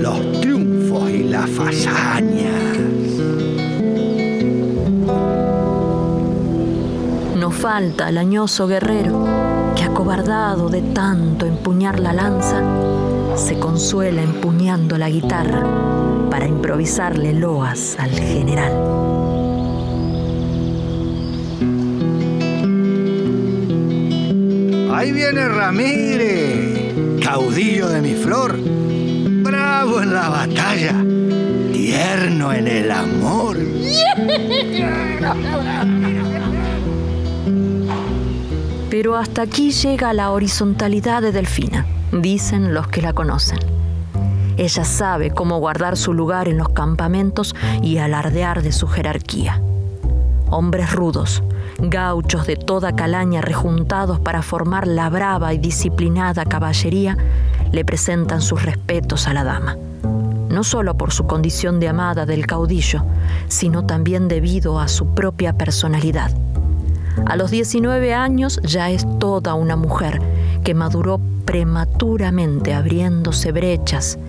los 0.02 0.42
triunfos 0.42 1.10
y 1.10 1.24
las 1.24 1.50
hazañas. 1.60 2.78
No 7.36 7.52
falta 7.52 8.10
el 8.10 8.18
añoso 8.18 8.68
guerrero 8.68 9.26
que 9.76 9.84
acobardado 9.84 10.70
de 10.70 10.82
tanto 10.82 11.46
empuñar 11.46 12.00
la 12.00 12.14
lanza, 12.14 12.64
se 13.36 13.60
consuela 13.60 14.24
empuñando 14.24 14.98
la 14.98 15.10
guitarra 15.10 15.64
para 16.30 16.48
improvisarle 16.48 17.34
loas 17.34 17.98
al 18.00 18.12
general. 18.12 18.97
Viene 25.12 25.48
Ramírez, 25.48 26.94
caudillo 27.24 27.90
de 27.90 28.02
mi 28.02 28.14
flor, 28.14 28.58
bravo 29.44 30.02
en 30.02 30.14
la 30.14 30.30
batalla, 30.30 30.94
tierno 31.74 32.54
en 32.54 32.68
el 32.68 32.92
amor. 32.92 33.58
Pero 38.90 39.16
hasta 39.16 39.42
aquí 39.42 39.72
llega 39.72 40.14
la 40.14 40.32
horizontalidad 40.32 41.22
de 41.22 41.32
Delfina, 41.32 41.86
dicen 42.12 42.74
los 42.74 42.88
que 42.88 43.02
la 43.02 43.14
conocen. 43.14 43.60
Ella 44.58 44.86
sabe 44.86 45.32
cómo 45.32 45.60
guardar 45.60 45.98
su 45.98 46.14
lugar 46.14 46.48
en 46.48 46.58
los 46.58 46.70
campamentos 46.70 47.56
y 47.82 47.98
alardear 47.98 48.62
de 48.62 48.72
su 48.72 48.88
jerarquía. 48.88 49.62
Hombres 50.50 50.92
rudos, 50.92 51.44
gauchos 51.80 52.48
de 52.48 52.56
toda 52.56 52.96
calaña 52.96 53.42
rejuntados 53.42 54.20
para 54.20 54.42
formar 54.42 54.88
la 54.88 55.10
brava 55.10 55.54
y 55.54 55.58
disciplinada 55.58 56.46
caballería, 56.46 57.18
le 57.72 57.86
presentan 57.86 58.42
sus 58.42 58.64
respetos 58.64 59.28
a 59.28 59.34
la 59.34 59.44
dama, 59.44 59.78
no 60.50 60.64
solo 60.64 60.96
por 60.98 61.12
su 61.12 61.28
condición 61.28 61.80
de 61.80 61.88
amada 61.88 62.26
del 62.26 62.48
caudillo, 62.48 63.04
sino 63.48 63.86
también 63.86 64.28
debido 64.28 64.80
a 64.80 64.88
su 64.88 65.08
propia 65.14 65.54
personalidad. 65.54 66.32
A 67.26 67.36
los 67.36 67.52
19 67.52 68.14
años 68.14 68.60
ya 68.64 68.90
es 68.90 69.06
toda 69.20 69.54
una 69.54 69.76
mujer 69.76 70.22
que 70.64 70.74
maduró 70.74 71.20
prematuramente 71.46 72.74
abriéndose 72.74 73.52
brechas 73.52 74.20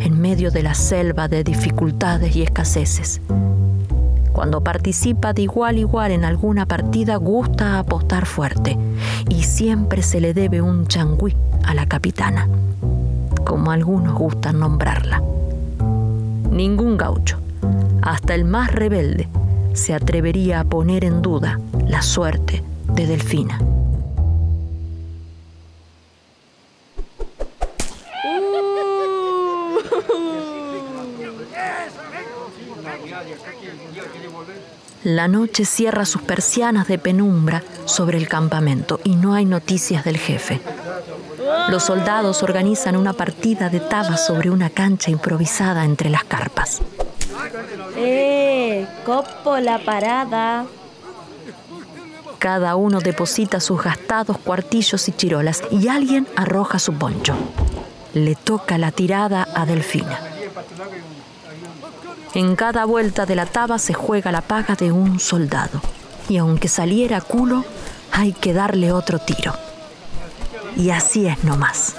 en 0.00 0.20
medio 0.20 0.50
de 0.50 0.62
la 0.62 0.74
selva 0.74 1.28
de 1.28 1.44
dificultades 1.44 2.34
y 2.34 2.42
escaseces. 2.42 3.20
Cuando 4.32 4.62
participa 4.62 5.32
de 5.32 5.42
igual 5.42 5.76
a 5.76 5.80
igual 5.80 6.10
en 6.10 6.24
alguna 6.24 6.66
partida, 6.66 7.16
gusta 7.16 7.78
apostar 7.78 8.26
fuerte 8.26 8.78
y 9.28 9.42
siempre 9.42 10.02
se 10.02 10.20
le 10.20 10.32
debe 10.34 10.62
un 10.62 10.86
changüí 10.86 11.36
a 11.64 11.74
la 11.74 11.86
capitana, 11.86 12.48
como 13.44 13.70
algunos 13.70 14.14
gustan 14.14 14.58
nombrarla. 14.58 15.22
Ningún 16.50 16.96
gaucho, 16.96 17.38
hasta 18.00 18.34
el 18.34 18.44
más 18.44 18.72
rebelde, 18.72 19.28
se 19.74 19.94
atrevería 19.94 20.60
a 20.60 20.64
poner 20.64 21.04
en 21.04 21.22
duda 21.22 21.60
la 21.86 22.02
suerte 22.02 22.62
de 22.94 23.06
Delfina. 23.06 23.58
La 35.04 35.26
noche 35.26 35.64
cierra 35.64 36.04
sus 36.04 36.22
persianas 36.22 36.86
de 36.86 36.96
penumbra 36.96 37.62
sobre 37.86 38.18
el 38.18 38.28
campamento 38.28 39.00
y 39.02 39.16
no 39.16 39.34
hay 39.34 39.44
noticias 39.44 40.04
del 40.04 40.16
jefe. 40.16 40.60
Los 41.68 41.82
soldados 41.82 42.44
organizan 42.44 42.96
una 42.96 43.12
partida 43.12 43.68
de 43.68 43.80
taba 43.80 44.16
sobre 44.16 44.50
una 44.50 44.70
cancha 44.70 45.10
improvisada 45.10 45.84
entre 45.84 46.08
las 46.08 46.22
carpas. 46.22 46.82
¡Eh! 47.96 48.86
¡Copo 49.04 49.58
la 49.58 49.80
parada! 49.80 50.66
Cada 52.38 52.76
uno 52.76 53.00
deposita 53.00 53.58
sus 53.60 53.82
gastados 53.82 54.38
cuartillos 54.38 55.08
y 55.08 55.12
chirolas 55.12 55.62
y 55.70 55.88
alguien 55.88 56.28
arroja 56.36 56.78
su 56.78 56.92
poncho. 56.94 57.34
Le 58.14 58.36
toca 58.36 58.78
la 58.78 58.92
tirada 58.92 59.48
a 59.54 59.66
Delfina. 59.66 60.18
En 62.34 62.56
cada 62.56 62.86
vuelta 62.86 63.26
de 63.26 63.36
la 63.36 63.44
taba 63.44 63.78
se 63.78 63.92
juega 63.92 64.32
la 64.32 64.40
paga 64.40 64.74
de 64.74 64.90
un 64.90 65.20
soldado. 65.20 65.82
Y 66.28 66.38
aunque 66.38 66.68
saliera 66.68 67.20
culo, 67.20 67.64
hay 68.10 68.32
que 68.32 68.54
darle 68.54 68.90
otro 68.90 69.18
tiro. 69.18 69.52
Y 70.76 70.90
así 70.90 71.26
es 71.26 71.44
nomás. 71.44 71.94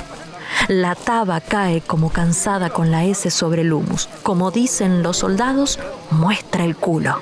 La 0.67 0.95
taba 0.95 1.39
cae 1.39 1.81
como 1.81 2.11
cansada 2.11 2.71
con 2.71 2.89
la 2.89 3.03
S 3.03 3.29
sobre 3.29 3.61
el 3.61 3.73
humus. 3.73 4.09
Como 4.23 4.49
dicen 4.49 5.03
los 5.03 5.17
soldados, 5.17 5.79
muestra 6.09 6.65
el 6.65 6.75
culo. 6.77 7.21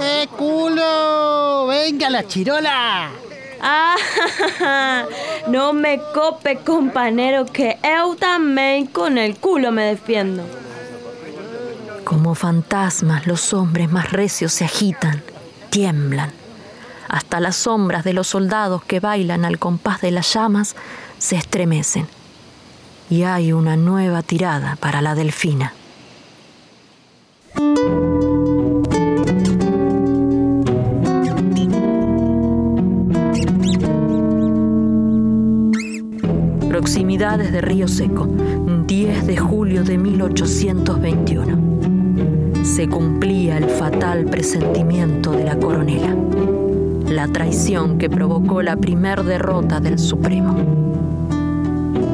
¡Eh, 0.00 0.28
culo! 0.36 1.66
¡Venga 1.66 2.08
la 2.08 2.26
chirola! 2.26 3.10
Ah, 3.60 3.96
no 5.48 5.72
me 5.72 6.00
cope, 6.14 6.58
compañero, 6.58 7.46
que 7.46 7.78
yo 7.82 8.16
también 8.16 8.86
con 8.86 9.18
el 9.18 9.36
culo 9.36 9.72
me 9.72 9.84
defiendo. 9.84 10.44
Como 12.04 12.34
fantasmas, 12.34 13.26
los 13.26 13.52
hombres 13.52 13.90
más 13.90 14.12
recios 14.12 14.52
se 14.52 14.64
agitan, 14.64 15.22
tiemblan. 15.70 16.30
Hasta 17.08 17.40
las 17.40 17.56
sombras 17.56 18.04
de 18.04 18.12
los 18.12 18.28
soldados 18.28 18.84
que 18.84 19.00
bailan 19.00 19.44
al 19.44 19.58
compás 19.58 20.00
de 20.00 20.10
las 20.10 20.32
llamas 20.32 20.76
se 21.18 21.36
estremecen. 21.36 22.06
Y 23.08 23.24
hay 23.24 23.52
una 23.52 23.76
nueva 23.76 24.22
tirada 24.22 24.76
para 24.76 25.00
la 25.02 25.14
delfina. 25.14 25.72
Proximidades 36.80 37.52
de 37.52 37.60
Río 37.60 37.86
Seco, 37.88 38.26
10 38.86 39.26
de 39.26 39.36
julio 39.36 39.84
de 39.84 39.98
1821. 39.98 42.64
Se 42.64 42.88
cumplía 42.88 43.58
el 43.58 43.68
fatal 43.68 44.24
presentimiento 44.24 45.32
de 45.32 45.44
la 45.44 45.58
coronela, 45.58 46.16
la 47.06 47.28
traición 47.28 47.98
que 47.98 48.08
provocó 48.08 48.62
la 48.62 48.76
primer 48.76 49.24
derrota 49.24 49.78
del 49.78 49.98
Supremo. 49.98 50.56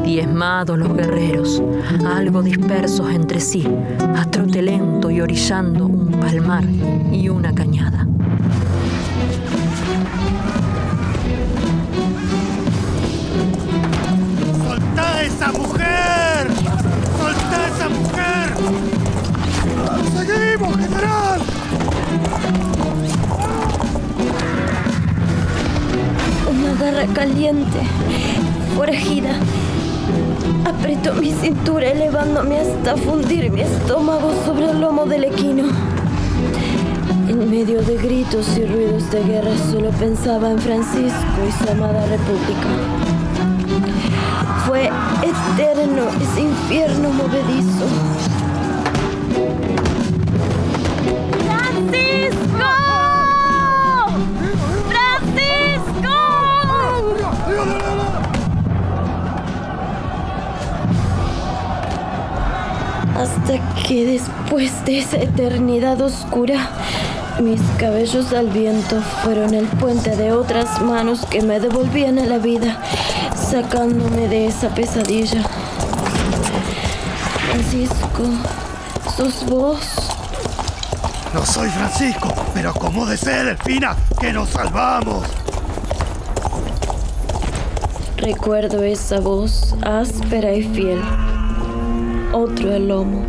Diezmados 0.05 0.76
los 0.76 0.96
guerreros, 0.96 1.62
algo 2.05 2.42
dispersos 2.42 3.12
entre 3.12 3.38
sí, 3.38 3.68
a 4.16 4.24
trote 4.24 4.62
lento 4.62 5.12
y 5.12 5.20
orillando 5.20 5.87
un 5.87 6.11
palmar 6.11 6.64
y 7.12 7.29
una 7.29 7.55
cañada. 7.55 8.06
Esa 15.46 15.59
mujer! 15.59 16.48
¡Soltá 17.18 17.68
esa 17.68 17.88
mujer! 17.88 18.54
¡Seguimos, 20.16 20.76
general! 20.76 21.40
Una 26.50 26.74
garra 26.74 27.06
caliente, 27.14 27.78
forajida, 28.74 29.37
apretó 30.64 31.14
mi 31.14 31.32
cintura 31.32 31.90
elevándome 31.90 32.61
hasta 32.61 32.96
fundir 32.96 33.50
mi 33.50 33.61
estómago 33.61 34.32
sobre 34.44 34.70
el 34.70 34.80
lomo 34.80 35.06
del 35.06 35.24
equino. 35.24 35.64
En 37.28 37.50
medio 37.50 37.82
de 37.82 37.96
gritos 37.96 38.56
y 38.56 38.64
ruidos 38.64 39.11
de 39.11 39.22
guerra 39.22 39.50
solo 39.70 39.90
pensaba 39.90 40.50
en 40.50 40.59
Francisco 40.59 41.38
y 41.46 41.64
su 41.64 41.70
amada 41.70 42.06
república 42.06 43.15
fue 44.77 44.91
eterno 45.23 46.03
ese 46.21 46.41
infierno 46.43 47.11
movedizo. 47.11 47.87
¡Francisco! 51.47 52.73
¡Francisco! 54.91 56.17
Hasta 63.17 63.83
que 63.83 64.05
después 64.05 64.85
de 64.85 64.99
esa 64.99 65.17
eternidad 65.17 66.03
oscura, 66.03 66.69
mis 67.41 67.62
cabellos 67.79 68.35
al 68.35 68.49
viento 68.49 69.01
fueron 69.23 69.55
el 69.55 69.65
puente 69.67 70.17
de 70.17 70.33
otras 70.33 70.83
manos 70.83 71.25
que 71.25 71.41
me 71.41 71.61
devolvían 71.61 72.19
a 72.19 72.27
la 72.27 72.39
vida 72.39 72.79
sacándome 73.50 74.28
de 74.28 74.46
esa 74.46 74.68
pesadilla. 74.74 75.42
Francisco, 77.50 78.24
sos 79.16 79.46
vos. 79.46 79.78
No 81.32 81.46
soy 81.46 81.68
Francisco, 81.70 82.32
pero 82.54 82.72
como 82.74 83.06
desee 83.06 83.44
Delfina, 83.44 83.96
que 84.20 84.32
nos 84.32 84.50
salvamos. 84.50 85.26
Recuerdo 88.16 88.82
esa 88.82 89.20
voz 89.20 89.74
áspera 89.82 90.52
y 90.52 90.62
fiel. 90.64 91.00
Otro 92.32 92.72
el 92.72 92.88
lomo, 92.88 93.22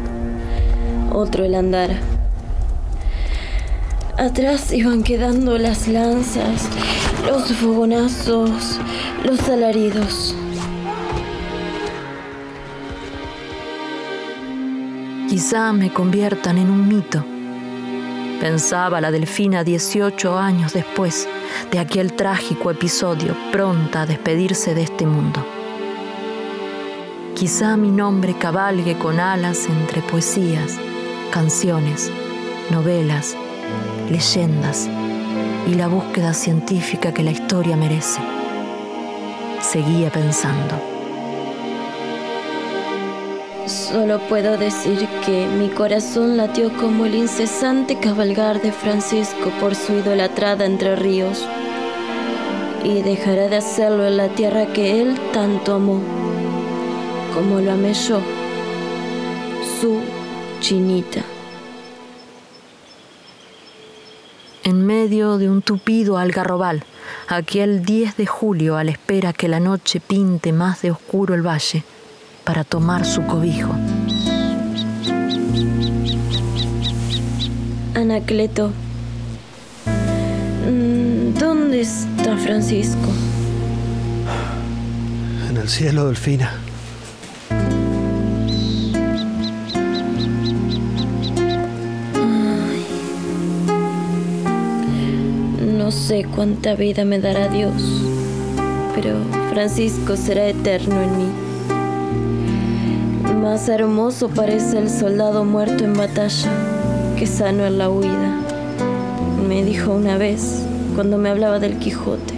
otro 1.13 1.43
el 1.45 1.53
andar. 1.53 1.91
Atrás 4.17 4.71
iban 4.73 5.03
quedando 5.03 5.59
las 5.59 5.87
lanzas, 5.87 6.67
los 7.27 7.51
fogonazos, 7.51 8.79
los 9.27 9.49
alaridos. 9.49 10.33
Quizá 15.27 15.73
me 15.73 15.91
conviertan 15.91 16.57
en 16.57 16.69
un 16.69 16.87
mito. 16.87 17.25
Pensaba 18.39 19.01
la 19.01 19.11
delfina 19.11 19.65
18 19.65 20.37
años 20.37 20.71
después 20.71 21.27
de 21.71 21.79
aquel 21.79 22.13
trágico 22.13 22.71
episodio, 22.71 23.35
pronta 23.51 24.03
a 24.03 24.05
despedirse 24.05 24.73
de 24.73 24.83
este 24.83 25.05
mundo. 25.05 25.45
Quizá 27.35 27.75
mi 27.75 27.91
nombre 27.91 28.33
cabalgue 28.33 28.97
con 28.97 29.19
alas 29.19 29.67
entre 29.67 30.01
poesías, 30.03 30.77
canciones, 31.31 32.09
novelas, 32.71 33.35
leyendas 34.09 34.87
y 35.67 35.73
la 35.73 35.87
búsqueda 35.87 36.33
científica 36.33 37.13
que 37.13 37.23
la 37.23 37.31
historia 37.31 37.75
merece 37.75 38.36
seguía 39.61 40.09
pensando. 40.09 40.75
Solo 43.65 44.19
puedo 44.29 44.57
decir 44.57 45.07
que 45.25 45.45
mi 45.45 45.69
corazón 45.69 46.37
latió 46.37 46.71
como 46.77 47.05
el 47.05 47.15
incesante 47.15 47.99
cabalgar 47.99 48.61
de 48.61 48.71
Francisco 48.71 49.51
por 49.59 49.75
su 49.75 49.93
idolatrada 49.93 50.65
entre 50.65 50.95
ríos 50.95 51.45
y 52.83 53.01
dejará 53.01 53.49
de 53.49 53.57
hacerlo 53.57 54.07
en 54.07 54.15
la 54.15 54.29
tierra 54.29 54.67
que 54.67 55.01
él 55.01 55.19
tanto 55.33 55.75
amó, 55.75 56.01
como 57.33 57.59
lo 57.59 57.73
amé 57.73 57.93
yo, 57.93 58.21
su 59.81 59.99
chinita. 60.61 61.23
En 64.63 64.85
medio 64.85 65.37
de 65.37 65.49
un 65.49 65.61
tupido 65.61 66.17
algarrobal, 66.17 66.83
aquel 67.27 67.83
10 67.83 68.17
de 68.17 68.25
julio 68.25 68.77
a 68.77 68.83
la 68.83 68.91
espera 68.91 69.33
que 69.33 69.47
la 69.47 69.59
noche 69.59 69.99
pinte 69.99 70.53
más 70.53 70.81
de 70.81 70.91
oscuro 70.91 71.35
el 71.35 71.45
valle 71.45 71.83
para 72.43 72.63
tomar 72.63 73.05
su 73.05 73.23
cobijo. 73.25 73.73
Anacleto, 77.95 78.71
mm, 80.65 81.39
¿dónde 81.39 81.81
está 81.81 82.37
Francisco? 82.37 83.09
En 85.49 85.57
el 85.57 85.67
cielo, 85.67 86.05
Delfina. 86.05 86.66
No 95.87 95.93
sé 95.93 96.25
cuánta 96.25 96.75
vida 96.75 97.05
me 97.05 97.17
dará 97.17 97.47
Dios, 97.47 97.81
pero 98.93 99.15
Francisco 99.51 100.17
será 100.17 100.45
eterno 100.49 101.01
en 101.01 101.17
mí. 101.17 101.29
Más 103.41 103.69
hermoso 103.69 104.27
parece 104.27 104.79
el 104.79 104.89
soldado 104.89 105.45
muerto 105.45 105.85
en 105.85 105.93
batalla 105.93 106.51
que 107.17 107.25
sano 107.25 107.65
en 107.65 107.77
la 107.77 107.89
huida, 107.89 108.41
me 109.47 109.63
dijo 109.63 109.93
una 109.93 110.17
vez 110.17 110.61
cuando 110.93 111.17
me 111.17 111.29
hablaba 111.29 111.57
del 111.57 111.77
Quijote. 111.77 112.36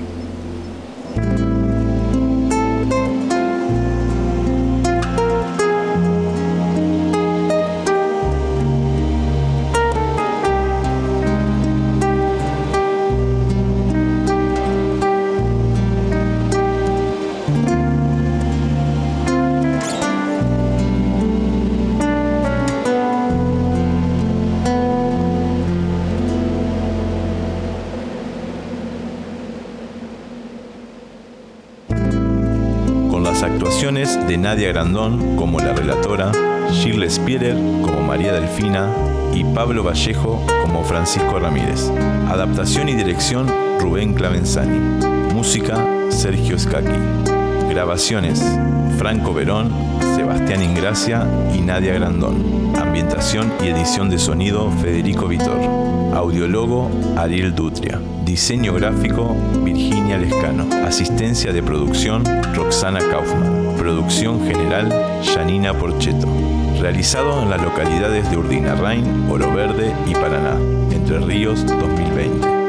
De 33.40 34.38
Nadia 34.38 34.68
Grandón 34.68 35.38
como 35.38 35.60
la 35.60 35.74
relatora, 35.74 36.30
Shirley 36.72 37.10
Spierer 37.10 37.56
como 37.56 38.02
María 38.02 38.34
Delfina 38.34 38.92
y 39.34 39.46
Pablo 39.46 39.82
Vallejo 39.82 40.46
como 40.62 40.84
Francisco 40.84 41.40
Ramírez. 41.40 41.90
Adaptación 42.28 42.90
y 42.90 42.96
dirección 42.96 43.48
Rubén 43.80 44.14
Clavenzani. 44.14 44.80
Música 45.34 45.78
Sergio 46.10 46.60
Scacchi. 46.60 47.39
Grabaciones 47.70 48.44
Franco 48.98 49.34
Verón, 49.34 49.72
Sebastián 50.16 50.64
Ingracia 50.64 51.26
y 51.56 51.62
Nadia 51.62 51.94
Grandón. 51.94 52.74
Ambientación 52.78 53.54
y 53.64 53.68
edición 53.68 54.10
de 54.10 54.18
sonido 54.18 54.72
Federico 54.82 55.28
Vitor. 55.28 55.62
Audiólogo 56.14 56.90
Ariel 57.16 57.54
Dutria. 57.54 58.02
Diseño 58.26 58.74
gráfico 58.74 59.36
Virginia 59.64 60.18
Lescano. 60.18 60.68
Asistencia 60.86 61.54
de 61.54 61.62
producción 61.62 62.24
Roxana 62.56 63.00
Kaufman. 63.00 63.76
Producción 63.78 64.46
general 64.46 64.92
Janina 65.34 65.74
Porcheto. 65.74 66.28
realizado 66.82 67.44
en 67.44 67.52
las 67.52 67.62
localidades 67.62 68.30
de 68.30 68.38
Urdinarrain, 68.38 69.30
Oro 69.30 69.54
Verde 69.54 69.94
y 70.08 70.14
Paraná, 70.14 70.58
Entre 70.92 71.20
Ríos 71.20 71.66
2020. 71.66 72.60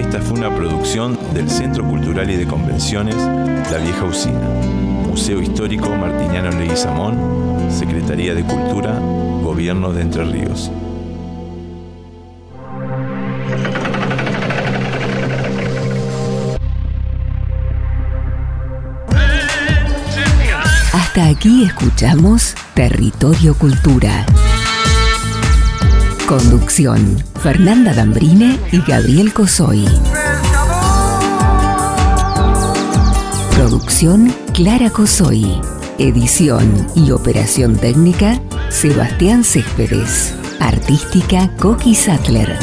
Esta 0.00 0.20
fue 0.20 0.38
una 0.38 0.54
producción 0.54 1.16
del 1.32 1.48
Centro 1.48 1.84
Cultural 1.88 2.28
y 2.30 2.36
de 2.36 2.46
Convenciones 2.46 3.16
La 3.16 3.78
Vieja 3.78 4.04
Usina, 4.04 4.48
Museo 5.08 5.40
Histórico 5.40 5.88
Martiniano 5.90 6.50
Leguizamón, 6.50 7.70
Secretaría 7.70 8.34
de 8.34 8.44
Cultura, 8.44 8.98
Gobierno 9.42 9.92
de 9.92 10.02
Entre 10.02 10.24
Ríos. 10.24 10.70
Hasta 20.92 21.28
aquí 21.28 21.64
escuchamos 21.64 22.54
Territorio 22.74 23.54
Cultura. 23.54 24.26
Conducción, 26.26 27.22
Fernanda 27.42 27.92
Dambrine 27.92 28.58
y 28.70 28.80
Gabriel 28.80 29.32
Cosoy. 29.32 29.84
Producción, 33.54 34.34
Clara 34.54 34.90
Cosoy. 34.90 35.60
Edición 35.98 36.86
y 36.96 37.10
operación 37.10 37.76
técnica, 37.76 38.40
Sebastián 38.70 39.44
Céspedes. 39.44 40.34
Artística, 40.58 41.54
Coqui 41.58 41.94
Sattler. 41.94 42.58